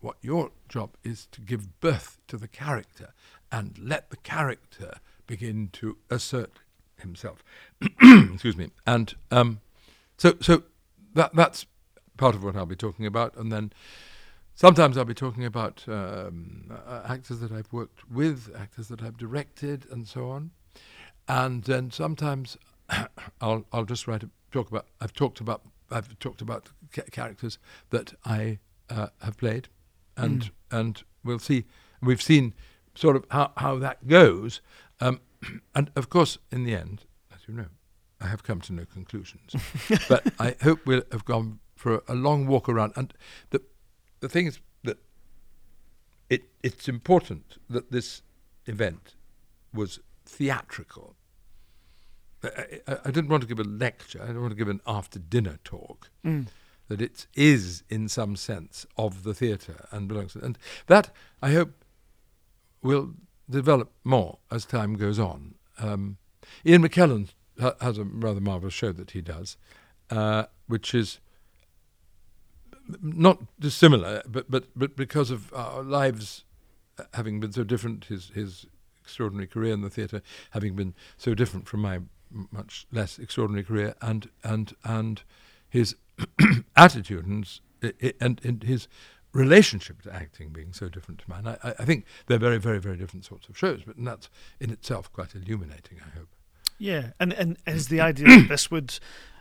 what 0.00 0.16
your 0.20 0.50
job 0.68 0.96
is 1.02 1.26
to 1.32 1.40
give 1.40 1.80
birth 1.80 2.18
to 2.28 2.36
the 2.36 2.48
character 2.48 3.14
and 3.50 3.78
let 3.78 4.10
the 4.10 4.16
character 4.18 4.98
begin 5.26 5.70
to 5.72 5.96
assert 6.10 6.60
himself. 6.98 7.42
Excuse 8.02 8.56
me. 8.56 8.70
And 8.86 9.14
um, 9.30 9.60
so, 10.16 10.34
so 10.40 10.64
that 11.14 11.34
that's 11.34 11.66
part 12.16 12.34
of 12.34 12.44
what 12.44 12.56
I'll 12.56 12.66
be 12.66 12.76
talking 12.76 13.06
about, 13.06 13.36
and 13.36 13.50
then 13.50 13.72
sometimes 14.54 14.96
I'll 14.96 15.04
be 15.04 15.14
talking 15.14 15.44
about 15.44 15.84
um, 15.88 16.70
uh, 16.86 17.02
actors 17.08 17.40
that 17.40 17.52
I've 17.52 17.72
worked 17.72 18.10
with, 18.10 18.54
actors 18.58 18.88
that 18.88 19.02
I've 19.02 19.16
directed, 19.16 19.86
and 19.90 20.06
so 20.06 20.30
on. 20.30 20.50
And 21.28 21.64
then 21.64 21.90
sometimes 21.90 22.56
I'll 23.40 23.64
I'll 23.72 23.84
just 23.84 24.06
write 24.06 24.22
a, 24.22 24.30
talk 24.50 24.68
about 24.68 24.86
I've 25.00 25.12
talked 25.12 25.40
about 25.40 25.62
I've 25.90 26.18
talked 26.18 26.40
about 26.40 26.70
ca- 26.92 27.10
characters 27.10 27.58
that 27.90 28.14
I 28.24 28.58
uh, 28.90 29.08
have 29.22 29.36
played 29.36 29.68
and 30.16 30.42
mm. 30.42 30.50
and 30.70 31.02
we'll 31.22 31.38
see. 31.38 31.64
We've 32.02 32.22
seen 32.22 32.54
sort 32.94 33.16
of 33.16 33.24
how 33.30 33.52
how 33.56 33.78
that 33.78 34.06
goes, 34.06 34.60
um, 35.00 35.20
and 35.74 35.90
of 35.96 36.08
course, 36.08 36.38
in 36.50 36.64
the 36.64 36.74
end, 36.74 37.04
as 37.34 37.40
you 37.48 37.54
know, 37.54 37.66
I 38.20 38.26
have 38.26 38.42
come 38.42 38.60
to 38.62 38.72
no 38.72 38.84
conclusions. 38.84 39.54
but 40.08 40.32
I 40.38 40.56
hope 40.62 40.80
we'll 40.86 41.02
have 41.12 41.24
gone 41.24 41.60
for 41.74 41.96
a, 41.96 42.02
a 42.08 42.14
long 42.14 42.46
walk 42.46 42.68
around. 42.68 42.92
And 42.96 43.12
the 43.50 43.62
the 44.24 44.28
thing 44.30 44.46
is 44.46 44.58
that 44.84 44.98
it 46.30 46.44
it's 46.62 46.88
important 46.88 47.58
that 47.68 47.92
this 47.92 48.22
event 48.66 49.14
was 49.72 50.00
theatrical. 50.24 51.14
I, 52.42 52.80
I, 52.86 52.96
I, 53.06 53.10
didn't 53.10 53.28
want 53.28 53.42
to 53.42 53.46
give 53.46 53.58
a 53.58 53.64
lecture. 53.64 54.20
I 54.22 54.26
didn't 54.26 54.42
want 54.42 54.52
to 54.52 54.56
give 54.56 54.68
an 54.68 54.80
after 54.86 55.18
dinner 55.18 55.58
talk. 55.64 56.10
Mm 56.24 56.46
that 56.88 57.00
it 57.00 57.26
is 57.34 57.82
in 57.88 58.08
some 58.08 58.36
sense 58.36 58.86
of 58.96 59.22
the 59.22 59.34
theatre 59.34 59.86
and 59.90 60.08
belongs 60.08 60.34
to 60.34 60.44
and 60.44 60.58
that 60.86 61.10
I 61.42 61.52
hope 61.52 61.84
will 62.82 63.14
develop 63.48 63.90
more 64.04 64.38
as 64.50 64.64
time 64.66 64.94
goes 64.94 65.18
on. 65.18 65.54
Um, 65.78 66.18
Ian 66.66 66.82
McKellen 66.82 67.28
ha- 67.60 67.74
has 67.80 67.98
a 67.98 68.04
rather 68.04 68.40
marvellous 68.40 68.74
show 68.74 68.92
that 68.92 69.12
he 69.12 69.22
does, 69.22 69.56
uh, 70.10 70.44
which 70.66 70.94
is 70.94 71.20
not 73.02 73.38
dissimilar, 73.58 74.22
but 74.26 74.50
but 74.50 74.64
but 74.76 74.96
because 74.96 75.30
of 75.30 75.52
our 75.54 75.82
lives 75.82 76.44
having 77.12 77.40
been 77.40 77.52
so 77.52 77.64
different, 77.64 78.06
his 78.06 78.30
his 78.34 78.66
extraordinary 79.00 79.46
career 79.46 79.72
in 79.72 79.82
the 79.82 79.90
theatre 79.90 80.22
having 80.50 80.74
been 80.74 80.94
so 81.16 81.34
different 81.34 81.68
from 81.68 81.80
my 81.80 82.00
much 82.50 82.86
less 82.90 83.18
extraordinary 83.18 83.64
career, 83.64 83.94
and 84.00 84.28
and 84.42 84.74
and 84.84 85.22
his 85.68 85.96
attitude 86.76 87.26
and, 87.26 87.60
and, 88.20 88.40
and 88.44 88.62
his 88.62 88.88
relationship 89.32 90.02
to 90.02 90.14
acting 90.14 90.50
being 90.50 90.72
so 90.72 90.88
different 90.88 91.20
to 91.20 91.28
mine. 91.28 91.46
I, 91.46 91.74
I, 91.78 91.84
think 91.84 92.04
they're 92.26 92.38
very, 92.38 92.58
very, 92.58 92.78
very 92.78 92.96
different 92.96 93.24
sorts 93.24 93.48
of 93.48 93.58
shows, 93.58 93.82
but 93.84 93.96
that's 93.98 94.30
in 94.60 94.70
itself 94.70 95.12
quite 95.12 95.34
illuminating. 95.34 95.98
I 96.00 96.16
hope. 96.16 96.28
Yeah, 96.78 97.10
and 97.20 97.32
and 97.32 97.56
is 97.66 97.88
the 97.88 98.00
idea 98.00 98.26
that 98.26 98.48
this 98.48 98.70
would 98.70 98.98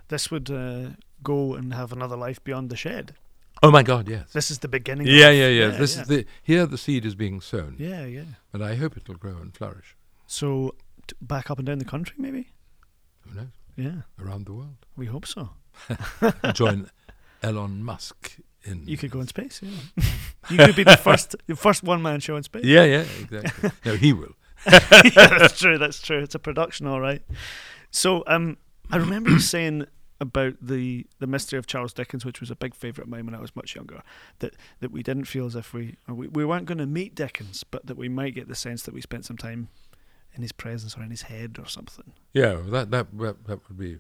this 0.08 0.30
would 0.32 0.50
uh, 0.50 0.92
go 1.22 1.54
and 1.54 1.74
have 1.74 1.92
another 1.92 2.16
life 2.16 2.44
beyond 2.44 2.70
the 2.70 2.76
shed? 2.76 3.16
Oh 3.62 3.72
my 3.72 3.84
God! 3.84 4.10
Yes. 4.10 4.34
This 4.34 4.52
is 4.52 4.60
the 4.60 4.68
beginning. 4.68 5.08
Yeah, 5.08 5.30
yeah, 5.30 5.48
yeah, 5.48 5.48
yeah. 5.48 5.68
This 5.78 5.96
yeah. 5.96 6.02
is 6.02 6.08
the 6.08 6.26
here 6.42 6.66
the 6.66 6.78
seed 6.78 7.06
is 7.06 7.16
being 7.16 7.40
sown. 7.42 7.76
Yeah, 7.78 8.06
yeah. 8.06 8.24
But 8.52 8.62
I 8.62 8.76
hope 8.76 8.98
it'll 8.98 9.16
grow 9.16 9.38
and 9.38 9.56
flourish. 9.56 9.96
So, 10.28 10.76
t- 11.08 11.16
back 11.22 11.52
up 11.52 11.60
and 11.60 11.68
down 11.68 11.78
the 11.78 11.86
country, 11.86 12.16
maybe. 12.18 12.50
Who 13.22 13.36
knows? 13.36 13.48
Yeah. 13.76 14.02
Around 14.20 14.46
the 14.46 14.54
world. 14.54 14.86
We 14.96 15.06
hope 15.06 15.26
so. 15.26 15.52
Join 16.54 16.90
Elon 17.44 17.84
Musk 17.84 18.38
in. 18.64 18.88
You 18.88 18.98
could 18.98 19.12
go 19.12 19.20
in 19.20 19.28
space. 19.28 19.62
Yeah. 19.64 20.04
you 20.50 20.58
could 20.58 20.76
be 20.76 20.84
the 20.84 20.98
first, 20.98 21.36
the 21.48 21.56
first 21.56 21.84
one 21.84 22.02
man 22.02 22.20
show 22.20 22.36
in 22.36 22.44
space. 22.44 22.66
Yeah, 22.66 22.84
yeah, 22.84 23.06
exactly. 23.22 23.72
no, 23.86 23.96
he 23.96 24.14
will. 24.14 24.36
yeah, 24.66 25.38
that's 25.38 25.60
true. 25.60 25.78
That's 25.78 26.02
true. 26.02 26.20
It's 26.20 26.36
a 26.36 26.40
production, 26.40 26.88
all 26.88 27.02
right. 27.02 27.22
So, 27.92 28.24
um, 28.28 28.58
I 28.92 28.98
remember 28.98 29.30
you 29.30 29.40
saying 29.56 29.88
about 30.24 30.56
the 30.62 31.06
the 31.20 31.28
mystery 31.28 31.60
of 31.60 31.68
Charles 31.68 31.94
Dickens, 31.94 32.26
which 32.26 32.40
was 32.40 32.50
a 32.50 32.56
big 32.56 32.74
favourite 32.74 33.06
of 33.06 33.12
mine 33.12 33.26
when 33.26 33.36
I 33.36 33.40
was 33.42 33.56
much 33.56 33.76
younger. 33.76 34.02
That 34.40 34.56
that 34.80 34.92
we 34.92 35.04
didn't 35.04 35.26
feel 35.26 35.46
as 35.46 35.56
if 35.56 35.74
we 35.74 35.98
we, 36.08 36.28
we 36.28 36.46
weren't 36.46 36.66
going 36.66 36.80
to 36.80 36.88
meet 36.88 37.14
Dickens, 37.14 37.64
but 37.64 37.86
that 37.86 37.98
we 37.98 38.10
might 38.10 38.34
get 38.34 38.48
the 38.48 38.56
sense 38.56 38.84
that 38.84 38.94
we 38.94 39.02
spent 39.02 39.26
some 39.26 39.38
time 39.38 39.68
in 40.34 40.42
his 40.42 40.52
presence 40.52 40.98
or 40.98 41.04
in 41.04 41.12
his 41.12 41.24
head 41.24 41.58
or 41.60 41.68
something. 41.68 42.14
Yeah, 42.34 42.62
that 42.68 42.90
that 42.92 43.18
that, 43.20 43.46
that 43.46 43.68
would 43.68 43.78
be 43.78 44.00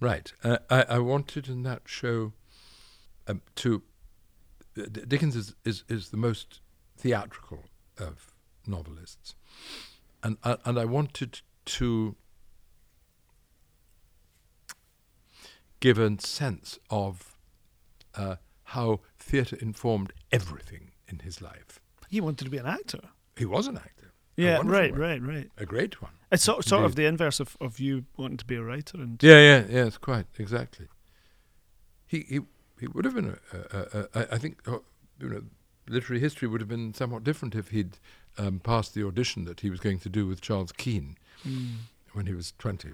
right. 0.00 0.32
Uh, 0.42 0.58
I 0.70 0.82
I 0.82 0.98
wanted 1.00 1.48
in 1.48 1.62
that 1.64 1.82
show 1.86 2.32
um, 3.26 3.42
to 3.56 3.82
uh, 4.78 4.84
Dickens 5.06 5.36
is, 5.36 5.54
is 5.64 5.84
is 5.88 6.10
the 6.10 6.16
most 6.16 6.60
theatrical 6.96 7.64
of 7.98 8.32
novelists, 8.66 9.34
and 10.22 10.38
uh, 10.44 10.56
and 10.64 10.78
I 10.78 10.84
wanted 10.84 11.40
to 11.66 12.16
give 15.84 15.98
a 15.98 16.18
sense 16.18 16.78
of 16.88 17.36
uh, 18.14 18.36
how 18.74 19.00
theatre 19.18 19.58
informed 19.60 20.14
everything 20.32 20.92
in 21.06 21.18
his 21.18 21.42
life. 21.42 21.78
He 22.08 22.22
wanted 22.22 22.44
to 22.46 22.50
be 22.50 22.56
an 22.56 22.64
actor. 22.66 23.00
He 23.36 23.44
was 23.44 23.66
an 23.66 23.76
actor. 23.76 24.12
Yeah, 24.34 24.62
right, 24.64 24.92
one. 24.92 25.00
right, 25.00 25.22
right. 25.22 25.50
A 25.58 25.66
great 25.66 26.00
one. 26.00 26.12
It's 26.32 26.42
sort, 26.42 26.64
sort 26.64 26.84
of 26.86 26.94
the 26.94 27.04
inverse 27.04 27.38
of, 27.38 27.54
of 27.60 27.78
you 27.78 28.06
wanting 28.16 28.38
to 28.38 28.46
be 28.46 28.54
a 28.56 28.62
writer 28.62 28.96
and 28.96 29.22
Yeah, 29.22 29.40
yeah, 29.50 29.64
yeah. 29.68 29.84
It's 29.84 29.98
quite 29.98 30.24
exactly. 30.38 30.86
He 32.06 32.20
he 32.28 32.40
he 32.80 32.86
would 32.86 33.04
have 33.04 33.14
been. 33.14 33.36
A, 33.52 33.56
a, 33.56 33.80
a, 33.98 34.08
a, 34.20 34.34
I 34.34 34.38
think 34.38 34.54
uh, 34.66 34.78
you 35.20 35.28
know, 35.28 35.42
literary 35.86 36.20
history 36.20 36.48
would 36.48 36.62
have 36.62 36.68
been 36.68 36.94
somewhat 36.94 37.24
different 37.24 37.54
if 37.54 37.68
he'd 37.68 37.98
um, 38.38 38.58
passed 38.58 38.94
the 38.94 39.06
audition 39.06 39.44
that 39.44 39.60
he 39.60 39.68
was 39.70 39.80
going 39.80 39.98
to 40.00 40.08
do 40.08 40.26
with 40.26 40.40
Charles 40.40 40.72
Keane 40.72 41.16
Mm. 41.46 41.74
when 42.14 42.24
he 42.26 42.32
was 42.32 42.54
twenty, 42.58 42.92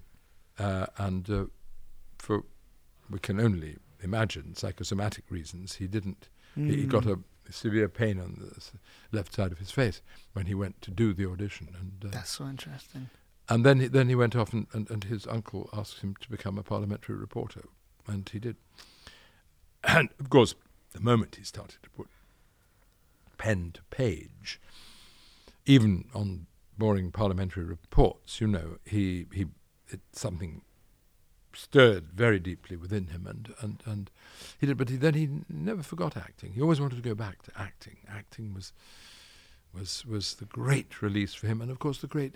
uh, 0.58 0.86
and 0.98 1.30
uh, 1.30 1.44
for 2.18 2.42
we 3.10 3.18
can 3.18 3.40
only 3.40 3.76
imagine 4.02 4.54
psychosomatic 4.54 5.24
reasons 5.30 5.74
he 5.76 5.86
didn't. 5.86 6.28
He, 6.54 6.76
he 6.76 6.86
got 6.86 7.04
Mm. 7.04 7.22
a 7.48 7.52
severe 7.52 7.88
pain 7.88 8.18
on 8.20 8.36
the 8.40 9.16
left 9.16 9.34
side 9.34 9.52
of 9.52 9.58
his 9.58 9.70
face 9.70 10.00
when 10.34 10.46
he 10.46 10.54
went 10.54 10.80
to 10.82 10.90
do 10.90 11.12
the 11.12 11.26
audition, 11.28 11.68
and 11.78 12.04
uh, 12.04 12.08
That's 12.16 12.30
so 12.30 12.46
interesting. 12.46 13.10
and 13.48 13.64
then 13.66 13.80
he, 13.80 13.88
then 13.88 14.08
he 14.08 14.14
went 14.14 14.36
off 14.36 14.52
and, 14.52 14.66
and, 14.72 14.88
and 14.90 15.04
his 15.04 15.26
uncle 15.26 15.68
asked 15.72 16.00
him 16.00 16.14
to 16.20 16.30
become 16.30 16.58
a 16.58 16.62
parliamentary 16.62 17.16
reporter, 17.16 17.62
and 18.06 18.28
he 18.28 18.38
did. 18.38 18.56
And 19.84 20.10
of 20.20 20.28
course, 20.30 20.54
the 20.92 21.00
moment 21.00 21.36
he 21.36 21.44
started 21.44 21.82
to 21.82 21.90
put 21.90 22.08
pen 23.38 23.70
to 23.74 23.82
page, 23.90 24.60
even 25.66 26.08
on 26.14 26.46
boring 26.76 27.10
parliamentary 27.10 27.64
reports, 27.64 28.40
you 28.40 28.46
know, 28.46 28.78
he 28.84 29.26
he 29.32 29.46
it, 29.88 30.00
something 30.12 30.62
stirred 31.54 32.12
very 32.12 32.38
deeply 32.38 32.76
within 32.76 33.08
him, 33.08 33.26
and 33.26 33.54
and 33.60 33.82
and 33.86 34.10
he 34.58 34.66
did. 34.66 34.76
But 34.76 34.88
he, 34.88 34.96
then 34.96 35.14
he 35.14 35.28
never 35.48 35.82
forgot 35.82 36.16
acting. 36.16 36.52
He 36.52 36.62
always 36.62 36.80
wanted 36.80 36.96
to 36.96 37.08
go 37.08 37.14
back 37.14 37.42
to 37.42 37.52
acting. 37.56 37.98
Acting 38.08 38.54
was 38.54 38.72
was 39.72 40.04
was 40.06 40.34
the 40.34 40.46
great 40.46 41.02
release 41.02 41.34
for 41.34 41.46
him, 41.46 41.60
and 41.60 41.70
of 41.70 41.78
course 41.78 41.98
the 41.98 42.06
great 42.06 42.34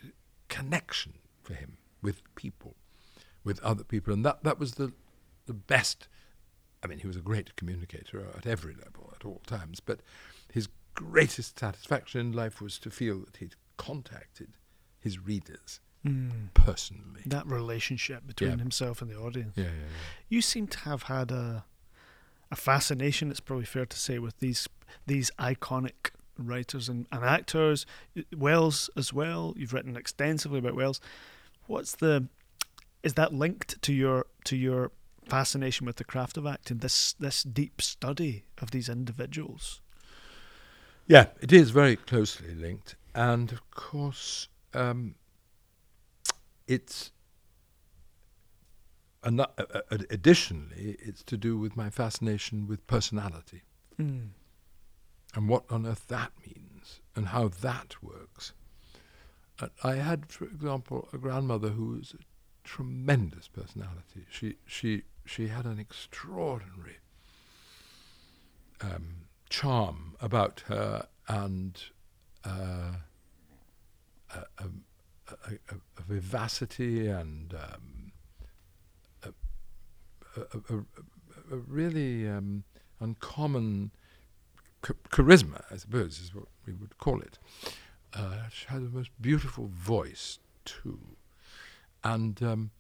connection 0.49 1.15
for 1.43 1.55
him 1.55 1.79
with 2.03 2.23
people, 2.35 2.77
with 3.43 3.61
other 3.61 3.85
people, 3.85 4.13
and 4.13 4.25
that 4.25 4.43
that 4.45 4.59
was 4.59 4.75
the 4.75 4.93
the 5.47 5.55
best. 5.55 6.09
I 6.83 6.87
mean, 6.87 6.99
he 6.99 7.07
was 7.07 7.17
a 7.17 7.21
great 7.21 7.57
communicator 7.57 8.27
at 8.37 8.47
every 8.47 8.75
level, 8.75 9.11
at 9.15 9.25
all 9.25 9.41
times. 9.47 9.81
But 9.81 10.01
his 10.53 10.69
greatest 10.95 11.59
satisfaction 11.59 12.21
in 12.21 12.33
life 12.33 12.61
was 12.61 12.79
to 12.81 12.91
feel 12.91 13.21
that 13.21 13.39
he'd 13.39 13.55
contacted 13.79 14.53
his 15.01 15.19
readers 15.19 15.81
Mm. 16.05 16.53
personally. 16.55 17.23
That 17.27 17.47
relationship 17.47 18.27
between 18.27 18.51
Yeah. 18.53 18.57
himself 18.59 19.01
and 19.01 19.11
the 19.11 19.17
audience. 19.17 19.55
Yeah, 19.57 19.65
yeah, 19.65 19.71
yeah. 19.71 19.87
You 20.29 20.43
seem 20.43 20.67
to 20.69 20.79
have 20.81 21.05
had 21.05 21.31
a 21.33 21.65
a 22.51 22.57
fascination. 22.57 23.31
It's 23.31 23.41
probably 23.41 23.65
fair 23.65 23.87
to 23.87 23.97
say 23.99 24.19
with 24.19 24.39
these 24.39 24.69
these 25.07 25.31
iconic 25.39 26.11
writers 26.37 26.89
and, 26.89 27.07
and 27.11 27.25
actors. 27.25 27.87
Welles 28.37 28.91
as 28.97 29.13
well. 29.13 29.55
You've 29.57 29.73
written 29.73 29.97
extensively 29.97 30.59
about 30.59 30.75
Welles. 30.75 31.01
What's 31.67 31.95
the 31.97 32.29
is 33.03 33.15
that 33.15 33.33
linked 33.33 33.81
to 33.83 33.93
your 33.93 34.27
to 34.45 34.57
your 34.57 34.93
fascination 35.27 35.87
with 35.87 35.97
the 35.97 36.05
craft 36.05 36.37
of 36.37 36.47
acting? 36.47 36.79
This 36.79 37.15
this 37.15 37.43
deep 37.43 37.81
study 37.81 38.45
of 38.59 38.71
these 38.73 38.89
individuals. 38.91 39.81
Yeah, 41.07 41.29
it 41.41 41.53
is 41.53 41.71
very 41.71 41.97
closely 41.97 42.55
linked, 42.55 42.95
and 43.15 43.53
of 43.53 43.71
course, 43.71 44.49
um, 44.75 45.15
it's. 46.67 47.11
And 49.23 49.41
uh, 49.41 49.47
uh, 49.57 49.81
additionally, 50.11 50.97
it's 51.01 51.23
to 51.25 51.37
do 51.39 51.57
with 51.59 51.77
my 51.77 51.89
fascination 51.91 52.67
with 52.67 52.87
personality 52.87 53.63
Mm. 53.99 54.31
and 55.35 55.49
what 55.49 55.65
on 55.71 55.87
earth 55.87 56.09
that 56.09 56.33
means 56.45 57.01
and 57.15 57.29
how 57.29 57.47
that 57.49 58.03
works. 58.03 58.53
And 59.61 59.71
I 59.85 59.95
had, 59.95 60.27
for 60.33 60.45
example, 60.47 61.09
a 61.13 61.19
grandmother 61.19 61.69
who 61.69 61.91
was 61.91 62.13
a 62.19 62.23
tremendous 62.65 63.47
personality. 63.49 64.27
She 64.29 64.57
she 64.67 65.05
she 65.25 65.49
had 65.49 65.65
an 65.65 65.79
extraordinary 65.79 66.99
um, 68.81 69.29
charm 69.49 70.17
about 70.21 70.65
her 70.67 71.07
and 71.29 71.81
uh, 72.45 72.97
a, 74.35 74.39
a, 74.59 74.65
a, 75.47 75.75
a, 75.75 76.03
vivacity 76.09 77.09
and 77.09 77.55
um, 77.55 78.13
a, 80.37 80.75
a, 80.75 81.57
really 81.57 82.29
um, 82.29 82.65
uncommon 83.01 83.91
ch- 84.85 84.93
charisma, 85.11 85.63
I 85.71 85.77
suppose, 85.77 86.19
is 86.21 86.35
what 86.35 86.47
we 86.67 86.73
would 86.73 86.99
call 86.99 87.21
it. 87.21 87.39
Uh, 88.13 88.49
she 88.51 88.67
had 88.67 88.85
the 88.85 88.97
most 88.97 89.11
beautiful 89.21 89.69
voice 89.73 90.39
too, 90.65 91.17
and 92.03 92.43
um, 92.43 92.71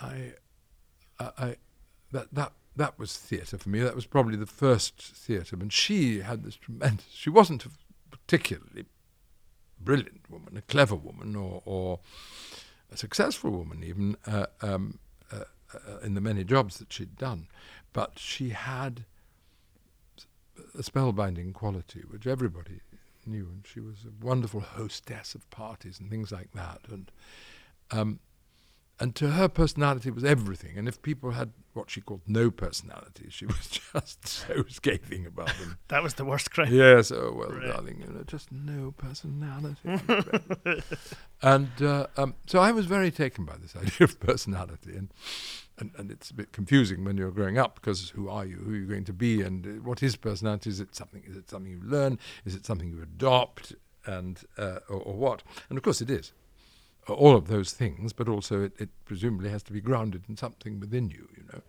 I, 0.00 0.34
I, 1.18 1.30
I, 1.38 1.56
that 2.12 2.32
that 2.32 2.52
that 2.76 2.98
was 2.98 3.16
theatre 3.16 3.58
for 3.58 3.68
me. 3.68 3.80
That 3.80 3.94
was 3.94 4.06
probably 4.06 4.36
the 4.36 4.46
first 4.46 5.00
theatre. 5.00 5.56
And 5.56 5.72
she 5.72 6.20
had 6.20 6.44
this 6.44 6.56
tremendous. 6.56 7.06
She 7.10 7.30
wasn't 7.30 7.66
particularly 8.10 8.86
brilliant 9.84 10.30
woman, 10.30 10.56
a 10.56 10.62
clever 10.62 10.96
woman, 10.96 11.36
or 11.36 11.62
or 11.64 12.00
a 12.90 12.96
successful 12.96 13.50
woman, 13.50 13.82
even 13.82 14.16
uh, 14.26 14.46
um, 14.60 14.98
uh, 15.32 15.44
uh, 15.74 15.98
in 16.02 16.14
the 16.14 16.20
many 16.20 16.44
jobs 16.44 16.78
that 16.78 16.92
she'd 16.92 17.16
done, 17.16 17.48
but 17.92 18.18
she 18.18 18.50
had 18.50 19.04
a 20.74 20.82
spellbinding 20.82 21.52
quality 21.54 22.02
which 22.08 22.26
everybody 22.26 22.80
knew, 23.26 23.48
and 23.52 23.64
she 23.66 23.80
was 23.80 24.04
a 24.04 24.24
wonderful 24.24 24.60
hostess 24.60 25.34
of 25.34 25.48
parties 25.50 25.98
and 26.00 26.10
things 26.10 26.32
like 26.32 26.52
that, 26.52 26.80
and 26.90 27.10
um, 27.90 28.18
and 29.02 29.16
to 29.16 29.30
her 29.30 29.48
personality 29.48 30.10
was 30.12 30.22
everything. 30.22 30.78
And 30.78 30.86
if 30.86 31.02
people 31.02 31.32
had 31.32 31.50
what 31.72 31.90
she 31.90 32.00
called 32.00 32.20
no 32.26 32.52
personality, 32.52 33.26
she 33.30 33.46
was 33.54 33.66
just 33.68 34.26
so 34.28 34.62
scathing 34.68 35.26
about 35.26 35.48
them. 35.58 35.76
That 35.88 36.02
was 36.04 36.14
the 36.14 36.24
worst 36.24 36.52
crime. 36.52 36.72
yes, 36.72 37.10
oh 37.10 37.32
well, 37.36 37.50
Right. 37.50 37.66
darling, 37.66 38.00
you 38.00 38.12
know, 38.14 38.22
just 38.22 38.52
no 38.52 38.92
personality. 38.92 39.76
and 41.42 41.70
uh, 41.82 42.06
um, 42.16 42.34
so 42.46 42.60
I 42.60 42.70
was 42.70 42.86
very 42.86 43.10
taken 43.10 43.44
by 43.44 43.56
this 43.56 43.74
idea 43.74 44.04
of 44.04 44.20
personality, 44.20 44.94
and, 44.96 45.08
and 45.78 45.90
and 45.98 46.10
it's 46.10 46.30
a 46.30 46.34
bit 46.34 46.52
confusing 46.52 47.04
when 47.04 47.16
you're 47.16 47.32
growing 47.32 47.58
up 47.58 47.74
because 47.74 48.10
who 48.10 48.28
are 48.28 48.46
you? 48.46 48.56
Who 48.58 48.72
are 48.74 48.76
you 48.76 48.86
going 48.86 49.04
to 49.06 49.12
be? 49.12 49.42
And 49.42 49.66
uh, 49.66 49.70
what 49.82 50.02
is 50.02 50.14
personality? 50.16 50.70
Is 50.70 50.80
it 50.80 50.94
something? 50.94 51.22
Is 51.26 51.36
it 51.36 51.50
something 51.50 51.72
you 51.72 51.80
learn? 51.82 52.18
Is 52.44 52.54
it 52.54 52.64
something 52.64 52.88
you 52.88 53.02
adopt? 53.02 53.74
And 54.06 54.40
uh, 54.58 54.78
or, 54.88 55.00
or 55.08 55.14
what? 55.14 55.42
And 55.68 55.76
of 55.78 55.84
course, 55.84 56.00
it 56.00 56.10
is 56.10 56.32
all 57.08 57.34
of 57.36 57.48
those 57.48 57.72
things, 57.72 58.12
but 58.12 58.28
also 58.28 58.62
it, 58.62 58.72
it 58.78 58.88
presumably 59.04 59.50
has 59.50 59.62
to 59.64 59.72
be 59.72 59.80
grounded 59.80 60.24
in 60.28 60.36
something 60.36 60.78
within 60.80 61.08
you, 61.10 61.28
you 61.36 61.44
know. 61.52 61.62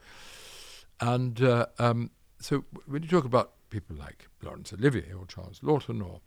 And 0.99 1.41
uh, 1.41 1.65
um, 1.79 2.11
so 2.39 2.63
when 2.85 3.03
you 3.03 3.09
talk 3.09 3.25
about 3.25 3.53
people 3.69 3.95
like 3.95 4.27
Laurence 4.43 4.71
Olivier 4.73 5.13
or 5.13 5.25
Charles 5.25 5.59
Laughton 5.61 6.05
or 6.05 6.21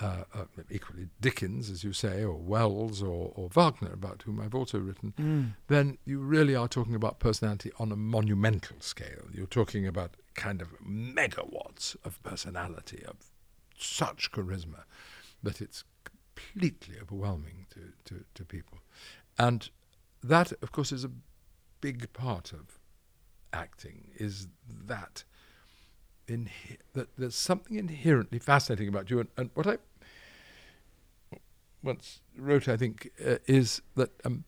uh, 0.00 0.24
uh, 0.34 0.44
equally 0.70 1.08
Dickens, 1.20 1.70
as 1.70 1.84
you 1.84 1.92
say, 1.92 2.24
or 2.24 2.34
Welles 2.34 3.00
or, 3.02 3.32
or 3.36 3.48
Wagner, 3.50 3.92
about 3.92 4.22
whom 4.22 4.40
I've 4.40 4.54
also 4.54 4.78
written, 4.78 5.12
Mm. 5.18 5.52
then 5.68 5.98
you 6.04 6.18
really 6.18 6.56
are 6.56 6.66
talking 6.66 6.94
about 6.96 7.20
personality 7.20 7.70
on 7.78 7.92
a 7.92 7.96
monumental 7.96 8.78
scale. 8.80 9.26
You're 9.32 9.46
talking 9.46 9.86
about 9.86 10.16
kind 10.34 10.60
of 10.60 10.68
megawatts 10.82 11.94
of 12.04 12.20
personality, 12.24 13.04
of 13.06 13.16
such 13.78 14.32
charisma 14.32 14.82
that 15.44 15.60
it's 15.60 15.84
completely 16.34 16.96
overwhelming 17.00 17.66
to, 17.70 17.92
to, 18.04 18.24
to 18.34 18.44
people. 18.44 18.78
And 19.38 19.68
that, 20.22 20.52
of 20.62 20.72
course, 20.72 20.92
is 20.92 21.04
a 21.04 21.10
big 21.80 22.12
part 22.12 22.52
of 22.52 22.78
acting, 23.52 24.10
is 24.16 24.48
that 24.86 25.24
in 26.26 26.48
that 26.94 27.08
there's 27.18 27.34
something 27.34 27.76
inherently 27.76 28.38
fascinating 28.38 28.88
about 28.88 29.10
you. 29.10 29.20
And, 29.20 29.28
and 29.36 29.50
what 29.54 29.66
I 29.66 29.78
once 31.82 32.20
wrote, 32.36 32.68
I 32.68 32.76
think, 32.76 33.10
uh, 33.24 33.36
is 33.46 33.82
that 33.96 34.10
um, 34.24 34.44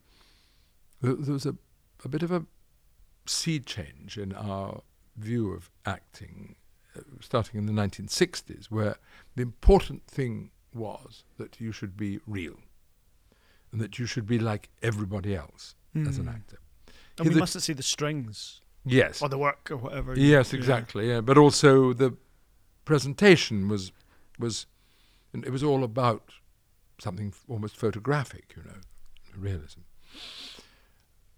there 1.02 1.14
was 1.14 1.44
a, 1.46 1.54
a 2.04 2.08
bit 2.08 2.22
of 2.22 2.32
a 2.32 2.46
sea 3.26 3.60
change 3.60 4.16
in 4.16 4.32
our 4.32 4.80
view 5.16 5.52
of 5.52 5.70
acting, 5.84 6.56
uh, 6.96 7.00
starting 7.20 7.58
in 7.58 7.66
the 7.66 7.72
1960s, 7.72 8.66
where 8.66 8.96
the 9.34 9.42
important 9.42 10.06
thing 10.06 10.50
was 10.76 11.24
that 11.38 11.60
you 11.60 11.72
should 11.72 11.96
be 11.96 12.20
real, 12.26 12.56
and 13.72 13.80
that 13.80 13.98
you 13.98 14.06
should 14.06 14.26
be 14.26 14.38
like 14.38 14.68
everybody 14.82 15.34
else 15.34 15.74
as 15.94 16.18
an 16.18 16.26
Mm. 16.26 16.34
actor. 16.34 16.58
And 17.18 17.28
we 17.28 17.34
mustn't 17.34 17.64
see 17.64 17.72
the 17.72 17.82
strings 17.82 18.60
Yes. 18.84 19.22
or 19.22 19.28
the 19.28 19.38
work 19.38 19.70
or 19.70 19.78
whatever. 19.78 20.14
Yes, 20.18 20.52
Yeah. 20.52 20.58
exactly. 20.58 21.08
Yeah, 21.08 21.20
but 21.22 21.38
also 21.38 21.92
the 21.92 22.16
presentation 22.84 23.68
was 23.68 23.92
was 24.38 24.66
it 25.32 25.50
was 25.50 25.62
all 25.62 25.82
about 25.84 26.32
something 26.98 27.32
almost 27.48 27.76
photographic, 27.76 28.54
you 28.56 28.62
know, 28.62 28.80
realism. 29.34 29.80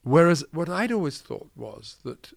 Whereas 0.03 0.45
what 0.53 0.69
I'd 0.69 0.93
always 0.93 1.21
thought 1.21 1.51
was 1.57 1.99
that 2.05 2.33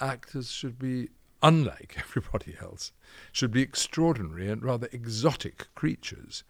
actors 0.00 0.50
should 0.50 0.78
be 0.78 1.10
unlike 1.42 1.96
everybody 1.98 2.56
else, 2.60 2.92
should 3.32 3.50
be 3.50 3.62
extraordinary 3.62 4.48
and 4.50 4.62
rather 4.62 4.88
exotic 4.92 5.66
creatures. 5.74 6.44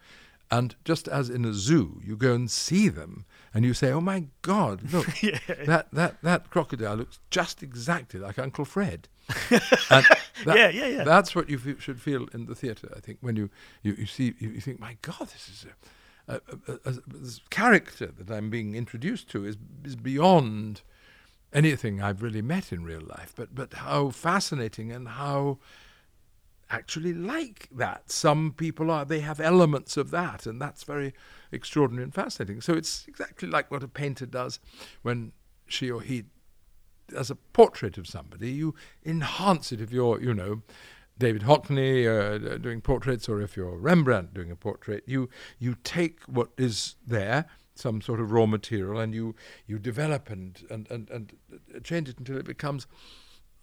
And 0.51 0.75
just 0.83 1.07
as 1.07 1.29
in 1.29 1.45
a 1.45 1.53
zoo, 1.53 2.01
you 2.03 2.17
go 2.17 2.33
and 2.33 2.49
see 2.49 2.89
them 2.89 3.25
and 3.53 3.63
you 3.63 3.75
say, 3.75 3.91
"Oh 3.91 4.01
my 4.01 4.25
God, 4.41 4.91
look, 4.91 5.07
yeah. 5.21 5.37
that, 5.65 5.89
that, 5.93 6.15
that 6.23 6.49
crocodile 6.49 6.95
looks 6.95 7.19
just 7.29 7.61
exactly 7.61 8.19
like 8.19 8.39
Uncle 8.39 8.65
Fred. 8.65 9.07
and 9.51 10.05
that, 10.45 10.57
yeah, 10.57 10.69
yeah, 10.69 10.87
yeah. 10.87 11.03
That's 11.03 11.35
what 11.35 11.49
you 11.51 11.59
fe- 11.59 11.75
should 11.79 12.01
feel 12.01 12.27
in 12.33 12.47
the 12.47 12.55
theatre, 12.55 12.91
I 12.95 12.99
think, 12.99 13.19
when 13.21 13.35
you, 13.35 13.51
you, 13.83 13.93
you 13.93 14.05
see, 14.07 14.33
you, 14.39 14.49
you 14.49 14.59
think, 14.61 14.79
my 14.79 14.97
God, 15.03 15.27
this 15.27 15.49
is 15.49 15.65
a, 16.27 16.33
a, 16.33 16.41
a, 16.67 16.71
a, 16.85 16.93
a- 16.95 17.01
this 17.19 17.39
character 17.51 18.07
that 18.17 18.35
I'm 18.35 18.49
being 18.49 18.73
introduced 18.73 19.29
to 19.29 19.45
is, 19.45 19.55
is 19.83 19.95
beyond 19.95 20.81
anything 21.53 22.01
I've 22.01 22.21
really 22.21 22.41
met 22.41 22.71
in 22.71 22.83
real 22.83 23.01
life. 23.01 23.33
But, 23.35 23.55
but 23.55 23.73
how 23.73 24.09
fascinating 24.09 24.91
and 24.91 25.07
how 25.07 25.59
actually 26.69 27.13
like 27.13 27.67
that. 27.71 28.11
Some 28.11 28.53
people 28.55 28.91
are, 28.91 29.05
they 29.05 29.21
have 29.21 29.39
elements 29.39 29.97
of 29.97 30.11
that, 30.11 30.45
and 30.45 30.61
that's 30.61 30.83
very 30.83 31.13
extraordinary 31.51 32.03
and 32.03 32.13
fascinating. 32.13 32.61
So 32.61 32.73
it's 32.73 33.05
exactly 33.07 33.49
like 33.49 33.71
what 33.71 33.83
a 33.83 33.87
painter 33.87 34.25
does 34.25 34.59
when 35.01 35.31
she 35.67 35.89
or 35.89 36.01
he 36.01 36.25
does 37.07 37.31
a 37.31 37.35
portrait 37.35 37.97
of 37.97 38.07
somebody. 38.07 38.51
You 38.51 38.75
enhance 39.03 39.71
it 39.71 39.81
if 39.81 39.91
you're, 39.91 40.21
you 40.21 40.33
know, 40.33 40.61
David 41.17 41.41
Hockney 41.41 42.07
uh, 42.07 42.57
doing 42.57 42.81
portraits, 42.81 43.27
or 43.27 43.41
if 43.41 43.57
you're 43.57 43.75
Rembrandt 43.75 44.33
doing 44.33 44.51
a 44.51 44.55
portrait. 44.55 45.03
You 45.05 45.29
you 45.57 45.75
take 45.83 46.21
what 46.23 46.51
is 46.57 46.95
there, 47.05 47.45
some 47.79 48.01
sort 48.01 48.19
of 48.19 48.31
raw 48.31 48.45
material, 48.45 48.99
and 48.99 49.13
you 49.13 49.35
you 49.67 49.79
develop 49.79 50.29
and 50.29 50.63
and 50.69 50.89
and, 50.91 51.09
and 51.09 51.33
change 51.83 52.09
it 52.09 52.17
until 52.17 52.37
it 52.37 52.45
becomes 52.45 52.87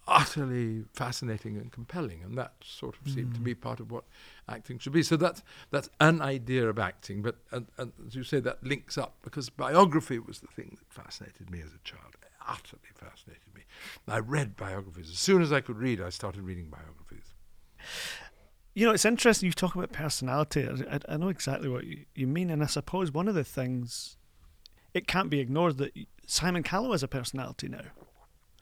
utterly 0.07 0.85
fascinating 0.93 1.57
and 1.57 1.71
compelling, 1.71 2.21
and 2.23 2.37
that 2.37 2.53
sort 2.63 2.95
of 2.99 3.11
seemed 3.11 3.33
to 3.33 3.41
be 3.41 3.53
mm. 3.53 3.59
part 3.59 3.79
of 3.79 3.91
what 3.91 4.05
acting 4.47 4.79
should 4.79 4.93
be. 4.93 5.03
So 5.03 5.17
that's 5.17 5.43
that's 5.69 5.89
an 5.99 6.21
idea 6.21 6.67
of 6.69 6.79
acting, 6.79 7.21
but 7.21 7.37
and, 7.51 7.67
and 7.77 7.91
as 8.05 8.15
you 8.15 8.23
say, 8.23 8.39
that 8.39 8.63
links 8.63 8.97
up 8.97 9.17
because 9.21 9.49
biography 9.49 10.19
was 10.19 10.39
the 10.39 10.47
thing 10.47 10.77
that 10.79 10.93
fascinated 10.93 11.49
me 11.49 11.59
as 11.59 11.73
a 11.73 11.83
child. 11.83 12.15
Utterly 12.49 12.91
fascinated 12.95 13.53
me. 13.53 13.63
I 14.07 14.19
read 14.19 14.55
biographies 14.55 15.09
as 15.09 15.19
soon 15.19 15.41
as 15.41 15.51
I 15.51 15.59
could 15.59 15.77
read. 15.77 15.99
I 15.99 16.09
started 16.09 16.43
reading 16.43 16.69
biographies. 16.69 17.33
You 18.77 18.85
know, 18.85 18.91
it's 18.91 19.05
interesting 19.05 19.47
you 19.47 19.53
talk 19.53 19.73
about 19.73 19.91
personality. 19.91 20.67
I, 20.69 20.99
I- 21.09 21.17
know 21.17 21.29
exactly 21.29 21.67
what 21.67 21.85
you, 21.85 22.05
you 22.13 22.27
mean, 22.27 22.51
and 22.51 22.61
I 22.61 22.67
suppose 22.67 23.11
one 23.11 23.27
of 23.27 23.33
the 23.33 23.43
things 23.43 24.17
it 24.93 25.07
can't 25.07 25.31
be 25.31 25.39
ignored 25.39 25.77
that 25.79 25.93
Simon 26.27 26.61
Callow 26.61 26.91
has 26.91 27.01
a 27.01 27.07
personality 27.07 27.69
now. 27.69 27.81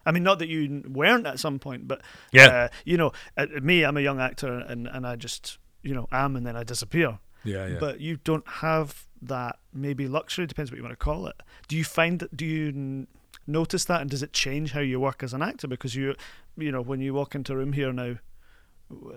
I 0.05 0.11
mean, 0.13 0.23
not 0.23 0.39
that 0.39 0.47
you 0.47 0.83
weren't 0.87 1.27
at 1.27 1.37
some 1.39 1.59
point, 1.59 1.89
but 1.89 2.01
Yeah. 2.31 2.45
uh, 2.47 2.67
you 2.85 2.95
know, 2.95 3.11
uh, 3.35 3.47
me, 3.61 3.83
I'm 3.83 3.97
a 3.97 4.01
young 4.01 4.21
actor, 4.21 4.53
and 4.59 4.87
and 4.87 5.05
I 5.05 5.17
just 5.17 5.57
you 5.83 5.93
know 5.93 6.07
am, 6.13 6.37
and 6.37 6.45
then 6.47 6.55
I 6.55 6.63
disappear. 6.63 7.19
Yeah, 7.43 7.67
yeah. 7.67 7.77
But 7.79 7.99
you 7.99 8.15
don't 8.23 8.47
have 8.47 9.07
that 9.21 9.59
maybe 9.73 10.07
luxury. 10.07 10.45
Depends 10.47 10.71
what 10.71 10.77
you 10.77 10.83
want 10.83 10.97
to 10.97 11.03
call 11.03 11.27
it. 11.27 11.35
Do 11.67 11.75
you 11.75 11.83
find 11.83 12.19
that? 12.19 12.37
Do 12.37 12.45
you 12.45 12.67
n- 12.69 13.07
notice 13.47 13.83
that, 13.85 13.99
and 13.99 14.09
does 14.09 14.23
it 14.23 14.31
change 14.31 14.71
how 14.71 14.79
you 14.79 14.97
work 14.99 15.23
as 15.23 15.33
an 15.33 15.41
actor? 15.41 15.67
Because 15.67 15.93
you, 15.95 16.15
you 16.57 16.71
know, 16.71 16.81
when 16.81 17.01
you 17.01 17.13
walk 17.13 17.35
into 17.35 17.51
a 17.51 17.57
room 17.57 17.73
here 17.73 17.91
now, 17.91 18.15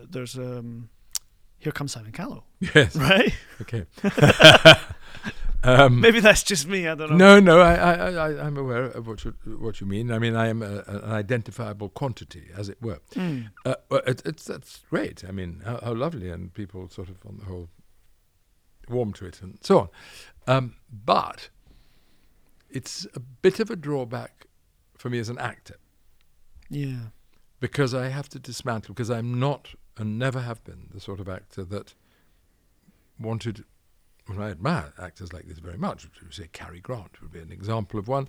there's 0.09 0.37
um, 0.37 0.89
here 1.59 1.73
comes 1.73 1.93
Simon 1.93 2.13
Callow, 2.13 2.45
yes. 2.61 2.95
right? 2.97 3.33
Okay. 3.61 3.87
um, 5.65 6.01
Maybe 6.01 6.21
that's 6.21 6.43
just 6.43 6.69
me. 6.69 6.87
I 6.87 6.95
don't 6.95 7.11
know. 7.11 7.17
No, 7.17 7.41
no, 7.41 7.61
I, 7.61 7.75
I, 7.75 8.11
I, 8.11 8.47
I'm 8.47 8.57
aware 8.57 8.85
of 8.85 9.07
what 9.07 9.25
you, 9.25 9.35
what 9.59 9.81
you 9.81 9.87
mean. 9.87 10.13
I 10.13 10.19
mean, 10.19 10.37
I 10.37 10.49
am 10.49 10.63
a, 10.63 10.85
an 10.87 11.05
identifiable 11.05 11.89
quantity, 11.89 12.49
as 12.57 12.69
it 12.69 12.81
were. 12.81 13.01
Mm. 13.15 13.51
Uh, 13.67 13.75
well, 13.91 14.03
it, 14.07 14.23
it's 14.25 14.45
that's 14.45 14.81
great. 14.89 15.25
I 15.29 15.33
mean, 15.33 15.63
how, 15.65 15.81
how 15.83 15.95
lovely, 15.95 16.31
and 16.31 16.55
people 16.55 16.89
sort 16.89 17.09
of, 17.09 17.17
on 17.27 17.39
the 17.39 17.45
whole, 17.47 17.69
warm 18.89 19.13
to 19.15 19.27
it, 19.27 19.43
and 19.43 19.59
so 19.63 19.79
on. 19.81 19.89
Um, 20.47 20.75
but 20.93 21.51
it's 22.71 23.07
a 23.15 23.21
bit 23.21 23.61
of 23.61 23.71
a 23.71 23.77
drawback 23.77 24.47
for 24.97 25.11
me 25.11 25.19
as 25.19 25.29
an 25.29 25.39
actor 25.39 25.77
Yeah. 26.69 27.11
Because 27.61 27.93
I 27.95 28.09
have 28.09 28.29
to 28.31 28.39
dismantle 28.39 28.95
because 28.95 29.11
I'm 29.11 29.39
not 29.39 29.69
and 29.97 30.19
never 30.19 30.41
have 30.41 30.63
been 30.65 30.89
the 30.93 31.01
sort 31.01 31.19
of 31.21 31.29
actor 31.29 31.65
that 31.65 31.95
wanted. 33.19 33.65
Well, 34.29 34.43
I 34.43 34.51
admire 34.51 34.93
actors 35.01 35.33
like 35.33 35.47
this 35.47 35.59
very 35.59 35.79
much. 35.79 36.07
Say 36.31 36.49
Cary 36.53 36.81
Grant 36.81 37.21
would 37.23 37.33
be 37.33 37.41
an 37.41 37.51
example 37.51 37.99
of 37.99 38.09
one, 38.09 38.29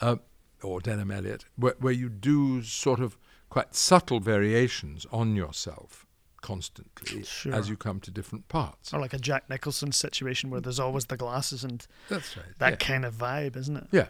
uh, 0.00 0.16
or 0.62 0.80
Denholm 0.80 1.14
Elliott, 1.14 1.46
where, 1.56 1.74
where 1.80 1.92
you 1.92 2.08
do 2.10 2.62
sort 2.62 3.00
of 3.00 3.16
quite 3.48 3.74
subtle 3.74 4.20
variations 4.20 5.06
on 5.10 5.34
yourself 5.34 6.06
constantly 6.42 7.22
Sure. 7.24 7.52
as 7.54 7.68
you 7.68 7.76
come 7.76 8.00
to 8.00 8.10
different 8.10 8.48
parts. 8.48 8.92
Or 8.94 9.00
like 9.00 9.12
a 9.12 9.18
Jack 9.18 9.48
Nicholson 9.50 9.92
situation 9.92 10.50
where 10.50 10.60
there's 10.60 10.80
always 10.80 11.06
the 11.06 11.16
glasses 11.16 11.64
and 11.64 11.86
That's 12.08 12.36
right. 12.36 12.46
that 12.58 12.70
yeah. 12.72 12.76
kind 12.76 13.04
of 13.04 13.14
vibe, 13.14 13.56
isn't 13.56 13.76
it? 13.76 13.86
Yeah. 13.92 14.08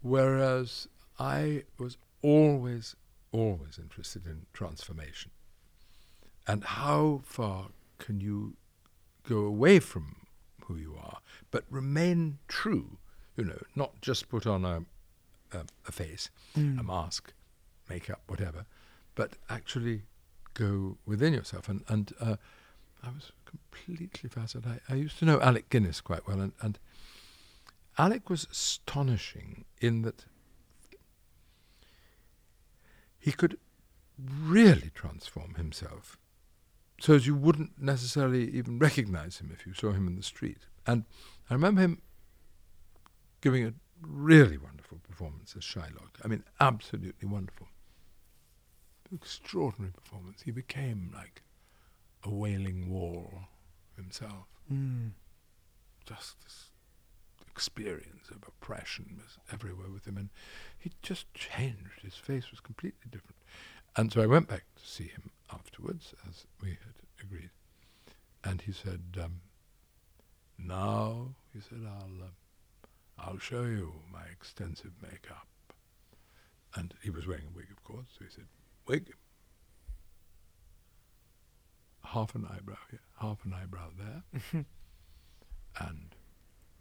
Whereas 0.00 0.88
I 1.18 1.64
was 1.78 1.96
always, 2.22 2.94
always 3.32 3.78
interested 3.78 4.26
in 4.26 4.46
transformation. 4.52 5.30
And 6.46 6.64
how 6.64 7.20
far 7.24 7.68
can 7.98 8.20
you 8.20 8.54
go 9.28 9.40
away 9.40 9.80
from 9.80 10.26
who 10.64 10.76
you 10.76 10.96
are, 11.02 11.18
but 11.50 11.64
remain 11.70 12.38
true, 12.48 12.98
you 13.36 13.44
know, 13.44 13.60
not 13.74 14.00
just 14.00 14.28
put 14.28 14.46
on 14.46 14.64
a, 14.64 14.84
a, 15.52 15.64
a 15.86 15.92
face, 15.92 16.30
a 16.54 16.58
Mm. 16.58 16.86
mask, 16.86 17.32
makeup, 17.88 18.20
whatever, 18.26 18.66
but 19.14 19.34
actually 19.48 20.02
go 20.54 20.98
within 21.06 21.32
yourself. 21.34 21.68
And, 21.68 21.82
and 21.88 22.12
uh, 22.20 22.36
I 23.02 23.08
was 23.10 23.32
completely 23.44 24.28
fascinated. 24.28 24.80
I, 24.88 24.92
I 24.92 24.96
used 24.96 25.18
to 25.18 25.24
know 25.24 25.40
Alec 25.40 25.68
Guinness 25.70 26.00
quite 26.00 26.26
well, 26.26 26.40
and, 26.40 26.52
and 26.60 26.78
Alec 27.98 28.30
was 28.30 28.46
astonishing 28.50 29.64
in 29.80 30.02
that 30.02 30.24
he 33.28 33.32
could 33.32 33.58
really 34.18 34.90
transform 34.94 35.54
himself 35.56 36.16
so 36.98 37.12
as 37.12 37.26
you 37.26 37.34
wouldn't 37.34 37.78
necessarily 37.78 38.48
even 38.52 38.78
recognize 38.78 39.36
him 39.36 39.50
if 39.52 39.66
you 39.66 39.74
saw 39.74 39.92
him 39.92 40.06
in 40.06 40.16
the 40.16 40.22
street. 40.22 40.62
And 40.86 41.04
I 41.50 41.52
remember 41.52 41.82
him 41.82 42.00
giving 43.42 43.66
a 43.66 43.74
really 44.00 44.56
wonderful 44.56 44.98
performance 45.06 45.54
as 45.58 45.62
Shylock. 45.62 46.24
I 46.24 46.28
mean, 46.28 46.42
absolutely 46.58 47.28
wonderful. 47.28 47.68
Extraordinary 49.14 49.92
performance. 49.92 50.40
He 50.40 50.50
became 50.50 51.12
like 51.14 51.42
a 52.24 52.30
wailing 52.30 52.88
wall 52.88 53.30
himself. 53.94 54.46
Mm. 54.72 55.10
Just 56.06 56.42
this 56.42 56.70
experience 57.58 58.30
of 58.30 58.46
oppression 58.46 59.18
was 59.20 59.36
everywhere 59.52 59.90
with 59.92 60.06
him, 60.06 60.16
and 60.16 60.28
he 60.78 60.92
just 61.02 61.26
changed. 61.34 62.02
His 62.02 62.14
face 62.14 62.52
was 62.52 62.60
completely 62.60 63.10
different. 63.10 63.34
And 63.96 64.12
so 64.12 64.22
I 64.22 64.26
went 64.26 64.46
back 64.46 64.62
to 64.76 64.86
see 64.86 65.08
him 65.08 65.30
afterwards, 65.52 66.14
as 66.28 66.46
we 66.62 66.68
had 66.70 66.94
agreed, 67.20 67.50
and 68.44 68.60
he 68.60 68.70
said, 68.70 69.02
um, 69.20 69.40
"Now," 70.56 71.34
he 71.52 71.60
said, 71.60 71.80
"I'll, 71.84 72.22
uh, 72.28 72.86
I'll 73.18 73.38
show 73.40 73.64
you 73.64 74.02
my 74.12 74.22
extensive 74.30 74.92
makeup." 75.02 75.48
And 76.76 76.94
he 77.02 77.10
was 77.10 77.26
wearing 77.26 77.48
a 77.48 77.56
wig, 77.56 77.72
of 77.72 77.82
course. 77.82 78.06
So 78.16 78.24
he 78.24 78.30
said, 78.30 78.46
"Wig." 78.86 79.12
Half 82.04 82.36
an 82.36 82.46
eyebrow 82.46 82.78
here, 82.88 83.06
half 83.20 83.44
an 83.44 83.52
eyebrow 83.52 83.90
there, 83.98 84.22
and 85.80 86.14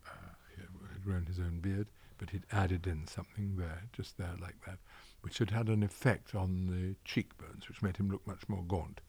uh, 0.06 0.34
he 0.54 0.62
had 0.62 0.70
had 0.97 0.97
grown 1.08 1.26
his 1.26 1.40
own 1.40 1.60
beard, 1.62 1.88
but 2.18 2.32
he'd 2.32 2.46
added 2.52 2.86
in 2.86 3.08
something 3.08 3.56
there, 3.58 3.84
just 3.94 4.18
there 4.18 4.36
like 4.42 4.56
that, 4.66 4.78
which 5.22 5.38
had 5.38 5.52
had 5.52 5.68
an 5.70 5.82
effect 5.84 6.36
on 6.36 6.68
the 6.68 6.96
cheekbones, 7.06 7.68
which 7.70 7.82
made 7.82 7.96
him 7.98 8.10
look 8.10 8.26
much 8.28 8.48
more 8.50 8.64
gaunt. 8.68 9.00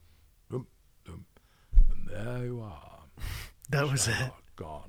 Boom, 0.48 0.66
boom, 1.04 1.26
and 1.90 2.08
there 2.08 2.44
you 2.44 2.60
are. 2.60 3.00
That 3.70 3.90
was 3.90 4.08
it. 4.08 4.14
Gone. 4.56 4.88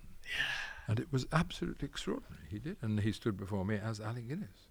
And 0.87 1.01
it 1.01 1.11
was 1.11 1.27
absolutely 1.33 1.85
extraordinary. 1.85 2.45
He 2.49 2.59
did, 2.59 2.77
and 2.81 2.97
he 3.01 3.11
stood 3.11 3.35
before 3.35 3.65
me 3.65 3.75
as 3.75 3.99
Alec 3.99 4.29
Guinness, 4.29 4.69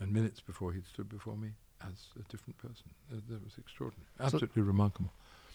and 0.00 0.12
minutes 0.12 0.40
before 0.40 0.72
he'd 0.72 0.88
stood 0.88 1.08
before 1.08 1.36
me 1.36 1.50
as 1.80 2.08
a 2.18 2.28
different 2.28 2.58
person. 2.58 2.90
Uh, 3.12 3.20
that 3.28 3.44
was 3.44 3.58
extraordinary, 3.58 4.08
absolutely 4.18 4.62
remarkable. 4.62 5.12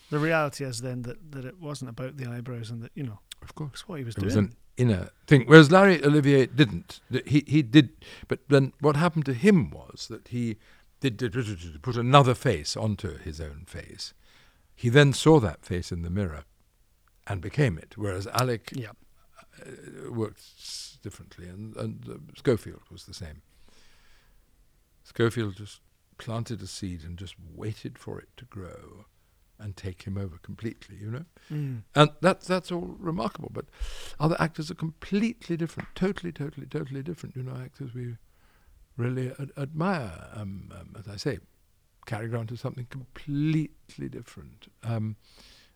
The 0.10 0.20
reality 0.20 0.64
is 0.64 0.80
then 0.80 1.02
that, 1.02 1.32
that 1.34 1.44
it 1.44 1.60
wasn't 1.60 1.90
about 1.90 2.16
the 2.16 2.28
eyebrows 2.28 2.70
and 2.70 2.82
that, 2.84 2.92
you 2.96 3.04
know, 3.04 3.20
Of 3.42 3.54
course. 3.56 3.86
What 3.86 4.00
he 4.00 4.06
was 4.06 4.16
It 4.16 4.22
doing. 4.22 4.56
Inner 4.78 5.10
thing. 5.26 5.44
Whereas 5.48 5.72
Larry 5.72 6.04
Olivier 6.04 6.46
didn't. 6.46 7.00
He 7.26 7.44
he 7.48 7.64
did, 7.64 7.90
but 8.28 8.40
then 8.48 8.74
what 8.80 8.96
happened 8.96 9.26
to 9.26 9.34
him 9.34 9.72
was 9.72 10.08
that 10.10 10.28
he 10.28 10.58
did, 11.00 11.18
did- 11.18 11.34
did 11.34 11.82
put 11.82 11.98
another 11.98 12.36
face 12.36 12.78
onto 12.78 13.18
his 13.18 13.42
own 13.42 13.66
face. 13.66 14.14
He 14.76 14.90
then 14.90 15.14
saw 15.14 15.40
that 15.40 15.66
face 15.66 15.92
in 15.92 16.04
the 16.04 16.12
mirror, 16.12 16.44
and 17.26 17.42
became 17.42 17.78
it. 17.78 17.98
Whereas 17.98 18.28
Alec 18.28 18.70
yeah. 18.74 18.92
uh, 19.60 20.12
worked 20.12 21.02
differently, 21.02 21.48
and 21.48 21.76
and 21.76 22.06
uh, 22.10 22.14
Scofield 22.38 22.84
was 22.92 23.06
the 23.06 23.14
same. 23.14 23.42
Scofield 25.04 25.56
just 25.56 25.82
planted 26.18 26.62
a 26.62 26.68
seed 26.68 27.04
and 27.04 27.18
just 27.18 27.36
waited 27.56 27.98
for 27.98 28.20
it 28.20 28.30
to 28.38 28.46
grow, 28.46 29.06
and 29.60 29.76
take 29.76 30.04
him 30.04 30.18
over 30.18 30.38
completely. 30.38 30.98
You 31.00 31.12
know. 31.12 31.26
Mm. 31.52 31.84
And 31.96 32.10
that, 32.22 32.42
that's 32.42 32.72
all 32.72 32.96
remarkable. 33.00 33.52
But 33.54 33.66
other 34.20 34.36
actors 34.40 34.70
are 34.72 34.76
completely 34.76 35.58
different, 35.58 35.90
totally, 35.96 36.32
totally, 36.32 36.68
totally 36.68 37.04
different. 37.04 37.36
You 37.36 37.44
know, 37.44 37.56
actors 37.56 37.94
we 37.94 38.18
really 38.98 39.32
ad- 39.40 39.52
admire. 39.58 40.30
Um, 40.34 40.72
um, 40.78 40.96
as 41.00 41.08
I 41.08 41.18
say, 41.18 41.40
Cary 42.06 42.28
Grant 42.28 42.52
is 42.52 42.60
something 42.60 42.88
completely 42.90 44.10
different. 44.10 44.68
Um, 44.84 45.18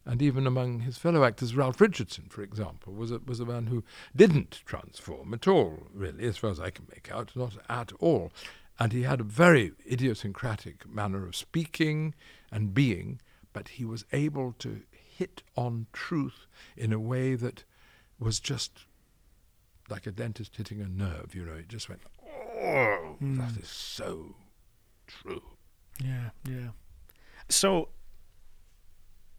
and 0.06 0.22
even 0.22 0.48
among 0.48 0.80
his 0.80 0.98
fellow 0.98 1.24
actors, 1.24 1.56
Ralph 1.56 1.80
Richardson, 1.80 2.26
for 2.30 2.42
example, 2.42 2.94
was 2.94 3.12
a, 3.12 3.20
was 3.20 3.40
a 3.40 3.46
man 3.46 3.68
who 3.68 3.84
didn't 4.16 4.62
transform 4.66 5.34
at 5.34 5.48
all, 5.48 5.88
really, 5.94 6.26
as 6.26 6.38
far 6.38 6.50
as 6.50 6.60
I 6.60 6.72
can 6.72 6.88
make 6.90 7.12
out, 7.12 7.36
not 7.36 7.58
at 7.70 7.92
all. 8.00 8.32
And 8.80 8.94
he 8.94 9.04
had 9.04 9.20
a 9.20 9.24
very 9.24 9.74
idiosyncratic 9.90 10.90
manner 10.90 11.28
of 11.28 11.36
speaking 11.36 12.16
and 12.52 12.74
being, 12.74 13.22
but 13.54 13.70
he 13.70 13.86
was 13.86 14.06
able 14.14 14.54
to 14.60 14.82
hit 14.92 15.44
on 15.56 15.88
truth 15.94 16.48
in 16.78 16.92
a 16.94 17.00
way 17.00 17.36
that 17.36 17.64
was 18.20 18.40
just 18.40 18.86
like 19.90 20.08
a 20.08 20.12
dentist 20.12 20.56
hitting 20.56 20.82
a 20.82 20.88
nerve, 20.88 21.34
you 21.36 21.44
know. 21.46 21.54
It 21.54 21.68
just 21.68 21.90
went, 21.90 22.02
oh, 22.26 23.18
Mm. 23.22 23.38
that 23.38 23.62
is 23.62 23.68
so 23.70 24.36
true. 25.08 25.42
Yeah, 26.04 26.30
yeah. 26.48 26.70
So, 27.50 27.90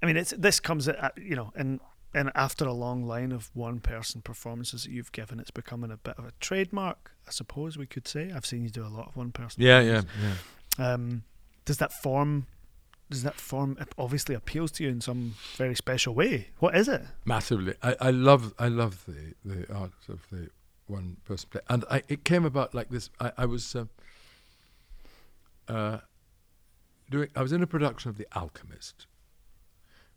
I 0.02 0.06
mean, 0.06 0.16
it's 0.16 0.32
this 0.36 0.60
comes 0.60 0.86
at 0.88 1.12
you 1.16 1.34
know, 1.36 1.52
and 1.56 1.80
and 2.14 2.30
after 2.34 2.66
a 2.66 2.72
long 2.74 3.04
line 3.04 3.32
of 3.32 3.50
one-person 3.54 4.20
performances 4.20 4.84
that 4.84 4.90
you've 4.90 5.12
given, 5.12 5.40
it's 5.40 5.50
becoming 5.50 5.90
a 5.90 5.96
bit 5.96 6.18
of 6.18 6.26
a 6.26 6.32
trademark, 6.40 7.12
I 7.26 7.30
suppose 7.30 7.78
we 7.78 7.86
could 7.86 8.06
say. 8.06 8.30
I've 8.30 8.44
seen 8.44 8.62
you 8.62 8.68
do 8.70 8.84
a 8.84 8.88
lot 8.88 9.08
of 9.08 9.16
one-person. 9.16 9.62
Yeah, 9.62 9.80
yeah, 9.80 10.02
yeah. 10.78 10.92
Um, 10.92 11.22
does 11.64 11.78
that 11.78 11.92
form? 11.92 12.46
Does 13.12 13.22
that 13.24 13.34
form 13.34 13.76
obviously 13.98 14.34
appeals 14.34 14.72
to 14.72 14.84
you 14.84 14.88
in 14.88 15.02
some 15.02 15.34
very 15.56 15.74
special 15.74 16.14
way? 16.14 16.48
What 16.60 16.74
is 16.74 16.88
it? 16.88 17.02
Massively. 17.26 17.74
I, 17.82 17.94
I 18.00 18.10
love 18.10 18.54
I 18.58 18.68
love 18.68 19.04
the, 19.06 19.34
the 19.44 19.70
art 19.70 19.92
of 20.08 20.26
the 20.30 20.48
one 20.86 21.18
person 21.26 21.50
play. 21.50 21.60
And 21.68 21.84
I, 21.90 22.02
it 22.08 22.24
came 22.24 22.46
about 22.46 22.74
like 22.74 22.88
this. 22.88 23.10
I, 23.20 23.32
I 23.36 23.44
was 23.44 23.76
uh, 23.76 23.84
uh, 25.68 25.98
doing 27.10 27.28
I 27.36 27.42
was 27.42 27.52
in 27.52 27.62
a 27.62 27.66
production 27.66 28.08
of 28.08 28.16
The 28.16 28.26
Alchemist, 28.34 29.06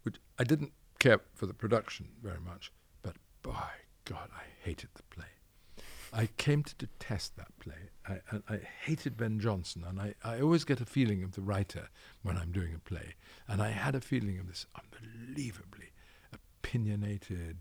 which 0.04 0.16
I 0.40 0.46
didn't 0.46 0.72
care 1.00 1.20
for 1.34 1.48
the 1.48 1.54
production 1.54 2.08
very 2.24 2.40
much, 2.40 2.72
but 3.04 3.16
by 3.42 3.72
God, 4.06 4.30
I 4.34 4.44
hated 4.64 4.90
the 4.96 5.04
play. 5.04 5.35
I 6.15 6.28
came 6.38 6.63
to 6.63 6.75
detest 6.75 7.36
that 7.36 7.60
play. 7.60 7.89
I, 8.08 8.19
and 8.32 8.41
I 8.49 8.60
hated 8.84 9.17
Ben 9.17 9.39
Jonson, 9.39 9.84
and 9.84 9.99
I, 9.99 10.13
I 10.23 10.39
always 10.39 10.63
get 10.63 10.80
a 10.80 10.86
feeling 10.86 11.23
of 11.23 11.34
the 11.34 11.41
writer 11.41 11.89
when 12.23 12.38
I'm 12.38 12.54
doing 12.54 12.73
a 12.73 12.80
play. 12.80 13.15
And 13.49 13.62
I 13.62 13.71
had 13.71 13.95
a 13.95 14.01
feeling 14.01 14.39
of 14.39 14.47
this 14.47 14.65
unbelievably 14.75 15.91
opinionated, 16.32 17.58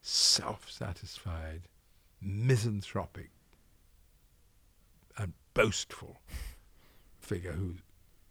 self 0.00 0.70
satisfied, 0.70 1.68
misanthropic, 2.20 3.30
and 5.18 5.34
boastful 5.52 6.22
figure 7.20 7.52
who 7.52 7.74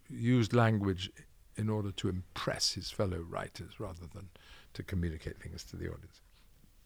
used 0.09 0.53
language 0.53 1.11
in 1.55 1.69
order 1.69 1.91
to 1.91 2.09
impress 2.09 2.73
his 2.73 2.89
fellow 2.89 3.19
writers 3.19 3.79
rather 3.79 4.07
than 4.13 4.29
to 4.73 4.81
communicate 4.81 5.39
things 5.39 5.63
to 5.65 5.75
the 5.75 5.85
audience. 5.85 6.21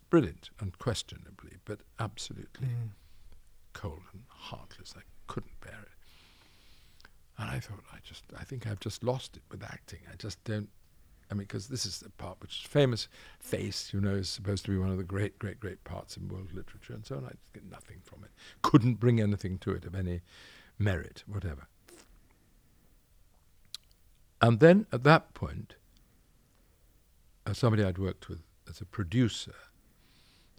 Brilliant, 0.09 0.49
unquestionably, 0.59 1.57
but 1.65 1.81
absolutely 1.99 2.69
cold 3.73 4.01
and 4.11 4.23
heartless. 4.27 4.93
I 4.97 5.01
couldn't 5.27 5.59
bear 5.61 5.79
it. 5.81 7.09
And 7.37 7.49
I 7.49 7.59
thought, 7.59 7.83
I 7.93 7.97
just, 8.03 8.23
I 8.37 8.43
think 8.43 8.67
I've 8.67 8.79
just 8.79 9.03
lost 9.03 9.37
it 9.37 9.43
with 9.49 9.63
acting. 9.63 9.99
I 10.11 10.15
just 10.15 10.43
don't. 10.43 10.69
I 11.31 11.35
mean, 11.35 11.43
because 11.43 11.67
this 11.67 11.85
is 11.85 11.99
the 11.99 12.09
part 12.09 12.37
which 12.41 12.61
is 12.61 12.65
famous. 12.65 13.07
Face, 13.39 13.91
you 13.93 14.01
know, 14.01 14.15
is 14.15 14.29
supposed 14.29 14.65
to 14.65 14.71
be 14.71 14.77
one 14.77 14.89
of 14.89 14.97
the 14.97 15.03
great, 15.03 15.37
great, 15.37 15.59
great 15.59 15.83
parts 15.83 16.17
in 16.17 16.27
world 16.27 16.51
literature 16.53 16.93
and 16.93 17.05
so 17.05 17.17
on. 17.17 17.25
I 17.25 17.29
just 17.29 17.53
get 17.53 17.69
nothing 17.69 17.97
from 18.03 18.23
it. 18.23 18.31
Couldn't 18.63 18.95
bring 18.95 19.21
anything 19.21 19.59
to 19.59 19.71
it 19.71 19.85
of 19.85 19.93
any 19.93 20.21
merit, 20.79 21.23
whatever. 21.27 21.67
And 24.41 24.59
then 24.59 24.87
at 24.91 25.03
that 25.03 25.33
point, 25.35 25.75
uh, 27.45 27.53
somebody 27.53 27.83
I'd 27.83 27.99
worked 27.99 28.27
with 28.27 28.41
as 28.67 28.81
a 28.81 28.85
producer 28.85 29.53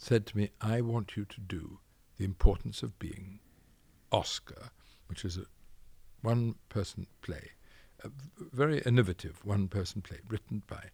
said 0.01 0.27
to 0.27 0.37
me, 0.37 0.51
I 0.63 0.81
want 0.81 1.15
you 1.15 1.27
to 1.27 1.41
do 1.41 1.79
The 2.17 2.25
Importance 2.25 2.83
of 2.83 2.99
Being, 2.99 3.39
Oscar, 4.11 4.71
which 5.09 5.27
is 5.27 5.37
a 5.37 5.45
one 6.23 6.55
person 6.71 7.07
play, 7.21 7.51
a 8.03 8.11
very 8.39 8.81
innovative 8.81 9.45
one 9.45 9.69
person 9.69 10.01
play 10.01 10.19
written 10.27 10.63
by 10.67 10.85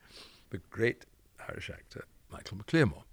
the 0.51 0.59
great 0.59 1.07
Irish 1.49 1.71
actor 1.71 2.05
Michael 2.33 2.59
MacLiammóir, 2.59 3.05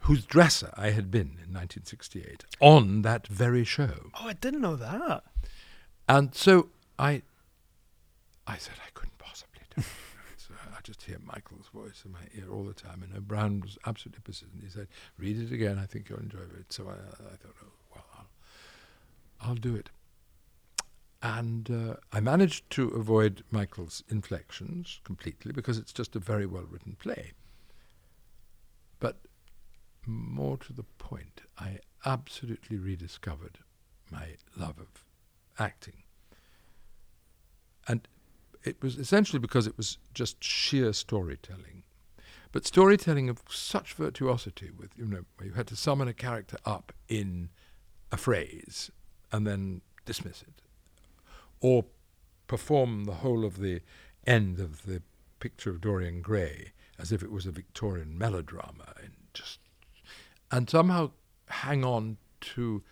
whose 0.00 0.26
dresser 0.26 0.74
I 0.76 0.90
had 0.90 1.10
been 1.10 1.38
in 1.42 1.54
1968 1.54 2.44
on 2.60 3.02
that 3.02 3.28
very 3.28 3.64
show. 3.64 4.10
Oh, 4.20 4.26
I 4.26 4.32
didn't 4.32 4.60
know 4.60 4.76
that. 4.76 5.22
And 6.08 6.34
so 6.34 6.70
I, 6.98 7.22
I 8.44 8.56
said 8.58 8.74
I 8.84 8.90
couldn't 8.92 9.18
possibly 9.18 9.60
do 9.74 9.82
it. 9.82 9.86
so 10.36 10.54
I 10.76 10.80
just 10.82 11.02
hear 11.02 11.18
Michael's 11.24 11.68
voice 11.72 12.02
in 12.04 12.12
my 12.12 12.26
ear 12.34 12.50
all 12.52 12.64
the 12.64 12.74
time. 12.74 13.02
And 13.02 13.16
O'Brien 13.16 13.60
was 13.60 13.78
absolutely 13.86 14.20
persistent. 14.22 14.62
He 14.62 14.70
said, 14.70 14.88
"Read 15.18 15.40
it 15.40 15.52
again. 15.52 15.78
I 15.78 15.86
think 15.86 16.08
you'll 16.08 16.18
enjoy 16.18 16.40
it." 16.58 16.72
So 16.72 16.88
I, 16.88 16.92
I 16.92 17.36
thought, 17.36 17.56
"Oh 17.62 17.72
well, 17.94 18.04
I'll, 18.18 19.48
I'll 19.48 19.54
do 19.54 19.74
it." 19.74 19.90
And 21.22 21.70
uh, 21.70 21.96
I 22.12 22.20
managed 22.20 22.68
to 22.70 22.88
avoid 22.88 23.42
Michael's 23.50 24.04
inflections 24.08 25.00
completely 25.02 25.52
because 25.52 25.78
it's 25.78 25.92
just 25.92 26.14
a 26.14 26.20
very 26.20 26.46
well 26.46 26.66
written 26.70 26.96
play. 26.98 27.32
But 29.00 29.16
more 30.06 30.56
to 30.58 30.72
the 30.72 30.84
point, 30.98 31.42
I 31.58 31.80
absolutely 32.04 32.76
rediscovered 32.76 33.58
my 34.10 34.36
love 34.56 34.78
of 34.78 35.04
acting. 35.58 36.04
And 37.88 38.06
it 38.66 38.82
was 38.82 38.98
essentially 38.98 39.38
because 39.38 39.66
it 39.66 39.76
was 39.76 39.98
just 40.12 40.42
sheer 40.42 40.92
storytelling. 40.92 41.84
But 42.52 42.66
storytelling 42.66 43.28
of 43.28 43.42
such 43.48 43.94
virtuosity, 43.94 44.70
with 44.70 44.90
you 44.96 45.06
know, 45.06 45.24
where 45.36 45.48
you 45.48 45.54
had 45.54 45.66
to 45.68 45.76
summon 45.76 46.08
a 46.08 46.14
character 46.14 46.56
up 46.64 46.92
in 47.08 47.50
a 48.10 48.16
phrase 48.16 48.90
and 49.32 49.46
then 49.46 49.82
dismiss 50.04 50.42
it, 50.42 50.62
or 51.60 51.84
perform 52.46 53.04
the 53.04 53.14
whole 53.14 53.44
of 53.44 53.58
the 53.58 53.80
end 54.26 54.58
of 54.58 54.86
the 54.86 55.02
picture 55.40 55.70
of 55.70 55.80
Dorian 55.80 56.22
Gray 56.22 56.72
as 56.98 57.12
if 57.12 57.22
it 57.22 57.30
was 57.30 57.46
a 57.46 57.50
Victorian 57.50 58.16
melodrama, 58.16 58.94
and 59.02 59.12
just 59.34 59.60
and 60.50 60.70
somehow 60.70 61.10
hang 61.48 61.84
on 61.84 62.16
to 62.40 62.82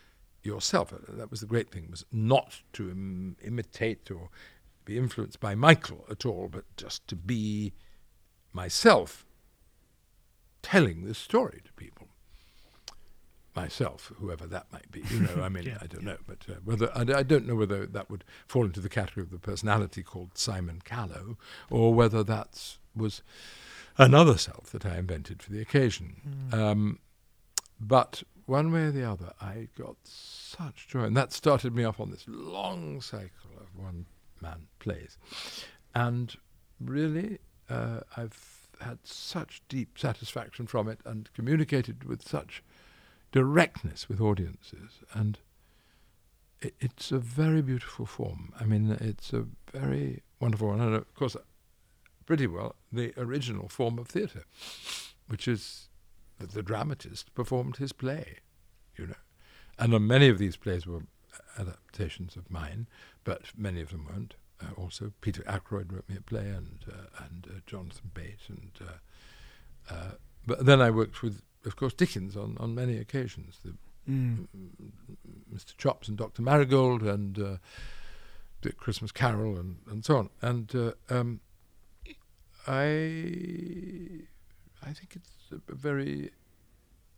yourself. 0.42 0.92
That 1.08 1.30
was 1.30 1.40
the 1.40 1.46
great 1.46 1.70
thing, 1.70 1.88
was 1.90 2.04
not 2.12 2.60
to 2.74 2.90
Im- 2.90 3.36
imitate 3.42 4.10
or 4.10 4.28
be 4.84 4.98
influenced 4.98 5.40
by 5.40 5.54
Michael 5.54 6.04
at 6.10 6.26
all, 6.26 6.48
but 6.50 6.64
just 6.76 7.06
to 7.08 7.16
be 7.16 7.72
myself 8.52 9.26
telling 10.62 11.04
this 11.04 11.18
story 11.18 11.60
to 11.64 11.72
people. 11.74 12.08
Myself, 13.54 14.10
whoever 14.16 14.46
that 14.46 14.66
might 14.72 14.90
be, 14.90 15.02
you 15.10 15.20
know. 15.20 15.42
I 15.42 15.48
mean, 15.48 15.64
Yeah, 15.66 15.78
I 15.80 15.86
don't 15.86 16.02
know, 16.02 16.16
but 16.26 16.38
uh, 16.48 16.54
whether 16.64 16.90
I, 16.92 17.02
I 17.18 17.22
don't 17.22 17.46
know 17.46 17.54
whether 17.54 17.86
that 17.86 18.10
would 18.10 18.24
fall 18.48 18.64
into 18.64 18.80
the 18.80 18.88
category 18.88 19.22
of 19.22 19.30
the 19.30 19.38
personality 19.38 20.02
called 20.02 20.36
Simon 20.36 20.82
Callow, 20.84 21.36
or 21.70 21.94
whether 21.94 22.24
that 22.24 22.76
was 22.96 23.22
another 23.96 24.38
self 24.38 24.70
that 24.70 24.84
I 24.84 24.98
invented 24.98 25.40
for 25.40 25.52
the 25.52 25.60
occasion. 25.60 26.50
Um, 26.52 26.98
but 27.78 28.24
one 28.46 28.72
way 28.72 28.86
or 28.86 28.90
the 28.90 29.08
other, 29.08 29.32
I 29.40 29.68
got 29.78 29.96
such 30.02 30.88
joy, 30.88 31.04
and 31.04 31.16
that 31.16 31.32
started 31.32 31.74
me 31.76 31.84
off 31.84 32.00
on 32.00 32.10
this 32.10 32.24
long 32.26 33.00
cycle 33.00 33.50
of 33.60 33.68
one-man 34.44 34.66
plays, 34.78 35.18
and 35.94 36.36
really, 36.80 37.38
uh, 37.70 38.00
I've 38.16 38.68
had 38.80 38.98
such 39.04 39.62
deep 39.68 39.98
satisfaction 39.98 40.66
from 40.66 40.88
it, 40.88 41.00
and 41.04 41.32
communicated 41.34 42.04
with 42.04 42.26
such 42.26 42.62
directness 43.32 44.08
with 44.08 44.20
audiences, 44.20 45.00
and 45.12 45.38
it, 46.60 46.74
it's 46.80 47.12
a 47.12 47.18
very 47.18 47.62
beautiful 47.62 48.06
form. 48.06 48.52
I 48.58 48.64
mean, 48.64 48.90
it's 49.00 49.32
a 49.32 49.46
very 49.72 50.22
wonderful 50.40 50.68
one, 50.68 50.80
and 50.80 50.94
of 50.94 51.14
course, 51.14 51.36
pretty 52.26 52.46
well 52.46 52.76
the 52.92 53.12
original 53.16 53.68
form 53.68 53.98
of 53.98 54.08
theatre, 54.08 54.44
which 55.28 55.48
is 55.48 55.88
that 56.38 56.52
the 56.52 56.62
dramatist 56.62 57.34
performed 57.34 57.76
his 57.76 57.92
play, 57.92 58.38
you 58.96 59.06
know. 59.06 59.14
And 59.78 59.94
uh, 59.94 59.98
many 59.98 60.28
of 60.28 60.38
these 60.38 60.56
plays 60.56 60.86
were 60.86 61.02
adaptations 61.58 62.36
of 62.36 62.50
mine, 62.50 62.86
but 63.24 63.42
many 63.56 63.80
of 63.80 63.90
them 63.90 64.06
weren't. 64.06 64.34
Uh, 64.60 64.80
also, 64.80 65.12
Peter 65.20 65.42
Ackroyd 65.46 65.92
wrote 65.92 66.08
me 66.08 66.16
a 66.16 66.20
play, 66.20 66.48
and 66.48 66.84
uh, 66.88 67.24
and 67.24 67.46
uh, 67.48 67.60
Jonathan 67.66 68.10
Bate, 68.14 68.48
and 68.48 68.70
uh, 68.80 69.94
uh, 69.94 70.10
but 70.46 70.64
then 70.64 70.80
I 70.80 70.90
worked 70.90 71.22
with, 71.22 71.42
of 71.64 71.76
course, 71.76 71.94
Dickens 71.94 72.36
on, 72.36 72.56
on 72.60 72.74
many 72.74 72.98
occasions. 72.98 73.58
The, 73.64 73.74
mm. 74.10 74.46
Mr. 75.52 75.76
Chops 75.76 76.08
and 76.08 76.16
Dr. 76.16 76.42
Marigold, 76.42 77.02
and 77.02 77.34
the 77.34 78.72
Christmas 78.72 79.12
Carol, 79.12 79.58
and, 79.58 79.76
and 79.90 80.04
so 80.04 80.16
on. 80.18 80.30
And 80.40 80.94
um, 81.10 81.40
I 82.66 84.24
I 84.86 84.92
think 84.92 85.16
it's 85.16 85.52
a 85.68 85.74
very 85.74 86.30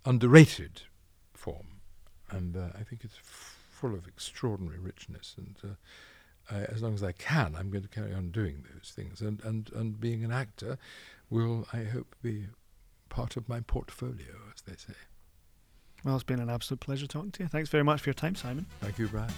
underrated 0.05 0.83
form, 1.35 1.81
and 2.31 2.57
uh, 2.57 2.69
I 2.79 2.83
think 2.83 3.05
it's 3.05 3.17
f- 3.17 3.56
full 3.77 3.95
of 3.95 4.09
extraordinary 4.09 4.79
richness. 4.79 5.37
And 5.37 5.57
uh, 5.63 6.55
I, 6.55 6.61
as 6.73 6.83
long 6.83 6.95
as 6.95 7.03
I 7.03 7.13
can, 7.13 7.55
I'm 7.57 7.71
going 7.71 7.83
to 7.83 7.89
carry 7.89 8.15
on 8.15 8.31
doing 8.31 8.65
those 8.73 8.93
things. 8.95 9.21
And, 9.21 9.43
and, 9.45 9.71
and 9.75 10.01
being 10.01 10.25
an 10.25 10.33
actor 10.33 10.79
will, 11.29 11.67
I 11.73 11.85
hope, 11.85 12.17
be 12.23 12.47
part 13.11 13.37
of 13.37 13.49
my 13.49 13.61
portfolio, 13.61 14.35
as 14.55 14.63
they 14.63 14.77
say. 14.77 14.99
Well, 16.05 16.15
it's 16.15 16.25
been 16.25 16.41
an 16.41 16.51
absolute 16.51 16.81
pleasure 16.81 17.07
talking 17.07 17.33
to 17.33 17.43
you. 17.43 17.49
Thanks 17.49 17.69
very 17.69 17.85
much 17.85 18.01
for 18.01 18.09
your 18.09 18.15
time, 18.15 18.35
Simon. 18.35 18.67
Thank 18.81 18.99
you, 18.99 19.09
Brian. 19.09 19.31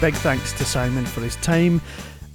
Big 0.00 0.14
thanks 0.14 0.52
to 0.52 0.64
Simon 0.64 1.04
for 1.04 1.22
his 1.22 1.34
time 1.36 1.80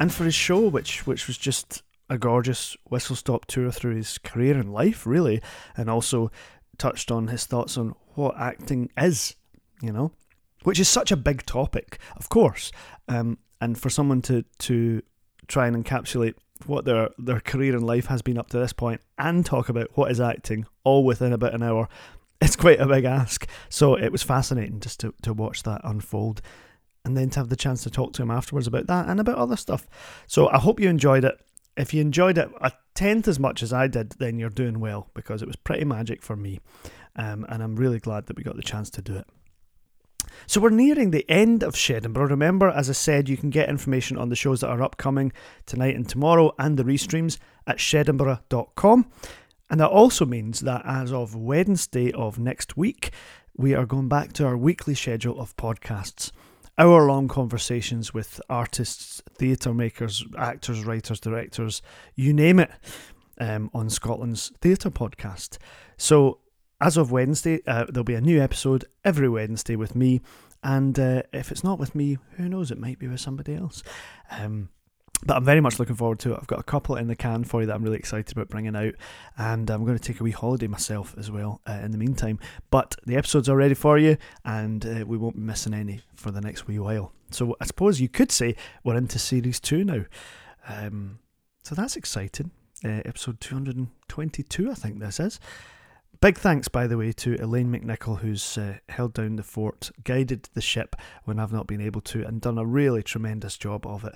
and 0.04 0.13
for 0.13 0.26
his 0.26 0.36
show, 0.36 0.68
which 0.68 1.08
which 1.08 1.28
was 1.28 1.38
just 1.38 1.82
a 2.10 2.18
gorgeous 2.18 2.76
whistle 2.89 3.16
stop 3.16 3.46
tour 3.46 3.72
through 3.72 3.96
his 3.96 4.18
career 4.18 4.58
and 4.58 4.74
life, 4.74 5.08
really, 5.08 5.42
and 5.78 5.89
also 5.89 6.30
touched 6.78 7.10
on 7.10 7.30
his 7.30 7.46
thoughts 7.46 7.78
on 7.78 7.96
what 8.16 8.38
acting 8.38 8.89
is, 8.98 9.38
you 9.82 9.94
know, 9.94 10.12
which 10.63 10.78
is 10.78 10.89
such 10.89 11.10
a 11.13 11.16
big 11.16 11.46
topic, 11.46 12.00
of 12.18 12.28
course. 12.28 12.70
Um, 13.08 13.38
and 13.62 13.80
for 13.80 13.89
someone 13.89 14.22
to 14.24 14.44
to 14.60 15.02
try 15.48 15.68
and 15.68 15.86
encapsulate 15.86 16.36
what 16.66 16.84
their 16.84 17.08
their 17.18 17.39
career 17.39 17.74
and 17.74 17.88
life 17.88 18.08
has 18.08 18.22
been 18.22 18.38
up 18.38 18.50
to 18.50 18.60
this 18.60 18.74
point 18.74 19.00
and 19.18 19.46
talk 19.46 19.70
about 19.70 19.88
what 19.94 20.12
is 20.12 20.20
acting 20.20 20.66
all 20.84 21.06
within 21.06 21.32
about 21.32 21.54
an 21.54 21.63
hour 21.63 21.88
it's 22.42 22.58
quite 22.58 22.82
a 22.82 22.86
big 22.86 23.06
ask 23.06 23.48
so 23.70 23.96
it 23.96 24.12
was 24.12 24.22
fascinating 24.22 24.82
just 24.82 25.00
to, 25.00 25.13
to 25.22 25.34
watch 25.34 25.63
that 25.63 25.82
unfold 25.84 26.42
and 27.06 27.18
then 27.18 27.30
to 27.32 27.39
have 27.39 27.50
the 27.50 27.56
chance 27.56 27.84
to 27.84 27.89
talk 27.89 28.13
to 28.13 28.22
him 28.22 28.32
afterwards 28.32 28.68
about 28.68 28.88
that 28.88 29.08
and 29.08 29.20
about 29.20 29.38
other 29.38 29.58
stuff. 29.58 29.88
So 30.28 30.50
I 30.50 30.58
hope 30.58 30.80
you 30.80 30.89
enjoyed 30.89 31.26
it. 31.26 31.39
If 31.76 31.94
you 31.94 32.02
enjoyed 32.02 32.38
it 32.38 32.50
a 32.62 32.72
tenth 32.94 33.28
as 33.28 33.39
much 33.39 33.63
as 33.63 33.74
I 33.74 33.88
did, 33.88 34.12
then 34.20 34.39
you're 34.39 34.50
doing 34.50 34.80
well 34.80 35.10
because 35.13 35.42
it 35.42 35.48
was 35.48 35.56
pretty 35.56 35.86
magic 35.86 36.22
for 36.22 36.36
me. 36.36 36.60
Um, 37.16 37.46
and 37.50 37.62
I'm 37.62 37.76
really 37.76 38.00
glad 38.00 38.28
that 38.28 38.38
we 38.38 38.44
got 38.44 38.56
the 38.56 38.62
chance 38.62 38.89
to 38.92 39.02
do 39.02 39.16
it. 39.16 39.28
So 40.48 40.62
we're 40.62 40.70
nearing 40.70 41.12
the 41.12 41.30
end 41.30 41.63
of 41.63 41.76
Shedinburgh. 41.76 42.30
Remember, 42.30 42.70
as 42.70 42.89
I 42.89 42.94
said, 42.94 43.30
you 43.30 43.38
can 43.38 43.50
get 43.50 43.70
information 43.70 44.18
on 44.18 44.30
the 44.30 44.36
shows 44.36 44.62
that 44.62 44.70
are 44.70 44.82
upcoming 44.82 45.32
tonight 45.66 45.96
and 45.96 46.08
tomorrow 46.08 46.54
and 46.58 46.78
the 46.78 46.84
restreams 46.84 47.38
at 47.68 47.78
shedinburgh.com. 47.78 49.12
And 49.70 49.80
that 49.80 49.89
also 49.89 50.26
means 50.26 50.62
that 50.62 50.82
as 50.86 51.12
of 51.12 51.36
Wednesday 51.36 52.12
of 52.12 52.39
next 52.39 52.78
week, 52.78 53.12
we 53.56 53.74
are 53.74 53.86
going 53.86 54.10
back 54.10 54.34
to 54.34 54.46
our 54.46 54.58
weekly 54.58 54.96
schedule 54.96 55.39
of 55.39 55.56
podcasts 55.58 56.32
hour 56.78 57.06
long 57.06 57.28
conversations 57.28 58.14
with 58.14 58.42
artists, 58.50 59.22
theatre 59.36 59.74
makers, 59.74 60.26
actors, 60.38 60.84
writers, 60.86 61.20
directors, 61.20 61.82
you 62.16 62.34
name 62.34 62.60
it, 62.60 62.72
um, 63.40 63.70
on 63.74 63.90
Scotland's 63.90 64.52
Theatre 64.62 64.92
Podcast. 64.92 65.58
So, 65.98 66.40
as 66.82 66.98
of 66.98 67.12
Wednesday, 67.12 67.62
uh, 67.66 67.86
there'll 67.90 68.04
be 68.04 68.16
a 68.16 68.22
new 68.22 68.42
episode 68.42 68.86
every 69.06 69.30
Wednesday 69.30 69.76
with 69.76 69.96
me. 69.96 70.22
And 70.64 70.98
uh, 70.98 71.24
if 71.32 71.52
it's 71.52 71.64
not 71.64 71.80
with 71.80 71.94
me, 71.96 72.18
who 72.38 72.50
knows? 72.50 72.72
It 72.72 72.80
might 72.80 73.00
be 73.00 73.08
with 73.08 73.20
somebody 73.20 73.56
else. 73.56 73.84
Um, 74.32 74.70
but 75.26 75.38
I'm 75.38 75.46
very 75.46 75.62
much 75.62 75.80
looking 75.80 75.96
forward 75.96 76.20
to 76.20 76.34
it. 76.34 76.40
I've 76.40 76.48
got 76.48 76.60
a 76.60 76.64
couple 76.64 76.96
in 76.96 77.08
the 77.08 77.16
can 77.16 77.44
for 77.44 77.62
you 77.62 77.68
that 77.68 77.76
I'm 77.76 77.84
really 77.84 77.98
excited 77.98 78.32
about 78.32 78.50
bringing 78.50 78.76
out, 78.76 78.94
and 79.38 79.70
I'm 79.70 79.86
going 79.86 79.98
to 79.98 80.04
take 80.04 80.20
a 80.20 80.24
wee 80.24 80.32
holiday 80.32 80.68
myself 80.68 81.16
as 81.18 81.32
well 81.32 81.62
uh, 81.68 81.80
in 81.84 81.92
the 81.92 81.98
meantime. 81.98 82.40
But 82.70 82.96
the 83.06 83.16
episodes 83.16 83.50
are 83.50 83.56
ready 83.56 83.74
for 83.74 83.98
you, 83.98 84.18
and 84.46 84.86
uh, 84.86 85.06
we 85.08 85.18
won't 85.18 85.36
be 85.36 85.42
missing 85.42 85.74
any 85.74 86.02
for 86.16 86.32
the 86.32 86.42
next 86.42 86.68
wee 86.68 86.80
while. 86.80 87.14
So 87.32 87.56
I 87.60 87.66
suppose 87.66 88.00
you 88.00 88.10
could 88.10 88.32
say 88.32 88.56
we're 88.84 88.98
into 88.98 89.20
series 89.20 89.60
two 89.60 89.84
now. 89.84 90.06
Um, 90.68 91.20
so 91.64 91.76
that's 91.76 91.96
exciting. 91.96 92.52
Uh, 92.86 93.02
episode 93.06 93.40
222, 93.40 94.70
I 94.70 94.74
think 94.74 95.00
this 95.00 95.20
is. 95.20 95.40
Big 96.20 96.38
thanks, 96.38 96.68
by 96.68 96.88
the 96.88 96.98
way, 96.98 97.12
to 97.12 97.36
Elaine 97.36 97.72
McNichol, 97.72 98.20
who's 98.20 98.58
uh, 98.58 98.78
held 98.88 99.14
down 99.14 99.36
the 99.36 99.44
fort, 99.44 99.92
guided 100.04 100.48
the 100.54 100.62
ship 100.62 100.96
when 101.26 101.40
I've 101.40 101.52
not 101.52 101.68
been 101.68 101.82
able 101.82 102.02
to, 102.02 102.26
and 102.26 102.40
done 102.40 102.58
a 102.58 102.66
really 102.66 103.04
tremendous 103.04 103.58
job 103.58 103.86
of 103.86 104.06
it. 104.06 104.16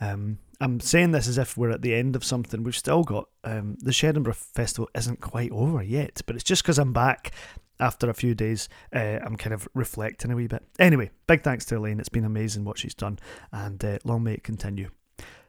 Um, 0.00 0.38
I'm 0.60 0.80
saying 0.80 1.12
this 1.12 1.28
as 1.28 1.38
if 1.38 1.56
we're 1.56 1.70
at 1.70 1.82
the 1.82 1.94
end 1.94 2.16
of 2.16 2.24
something. 2.24 2.64
We've 2.64 2.76
still 2.76 3.04
got 3.04 3.28
um, 3.44 3.76
the 3.80 3.92
Shedinburgh 3.92 4.34
Festival 4.34 4.90
isn't 4.94 5.20
quite 5.20 5.52
over 5.52 5.82
yet, 5.82 6.20
but 6.26 6.34
it's 6.34 6.44
just 6.44 6.62
because 6.62 6.78
I'm 6.78 6.92
back 6.92 7.32
after 7.78 8.10
a 8.10 8.14
few 8.14 8.34
days. 8.34 8.68
Uh, 8.92 9.18
I'm 9.24 9.36
kind 9.36 9.54
of 9.54 9.68
reflecting 9.74 10.32
a 10.32 10.36
wee 10.36 10.48
bit. 10.48 10.64
Anyway, 10.80 11.10
big 11.28 11.42
thanks 11.42 11.64
to 11.66 11.76
Elaine. 11.76 12.00
It's 12.00 12.08
been 12.08 12.24
amazing 12.24 12.64
what 12.64 12.78
she's 12.78 12.94
done, 12.94 13.20
and 13.52 13.84
uh, 13.84 13.98
long 14.04 14.24
may 14.24 14.34
it 14.34 14.42
continue. 14.42 14.90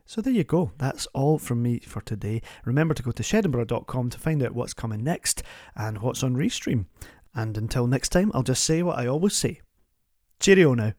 So 0.06 0.22
there 0.22 0.34
you 0.34 0.44
go. 0.44 0.72
That's 0.78 1.06
all 1.08 1.38
from 1.38 1.62
me 1.62 1.80
for 1.80 2.02
today. 2.02 2.42
Remember 2.66 2.94
to 2.94 3.04
go 3.04 3.12
to 3.12 3.24
shedinburgh.com 3.24 4.10
to 4.10 4.20
find 4.20 4.42
out 4.42 4.56
what's 4.56 4.74
coming 4.74 5.04
next 5.04 5.44
and 5.76 6.02
what's 6.02 6.24
on 6.24 6.36
Restream. 6.36 6.86
And 7.36 7.56
until 7.58 7.86
next 7.86 8.10
time, 8.10 8.32
I'll 8.34 8.42
just 8.42 8.64
say 8.64 8.82
what 8.82 8.98
I 8.98 9.06
always 9.06 9.36
say. 9.36 9.62
Cheerio 10.40 10.74
now. 10.74 10.94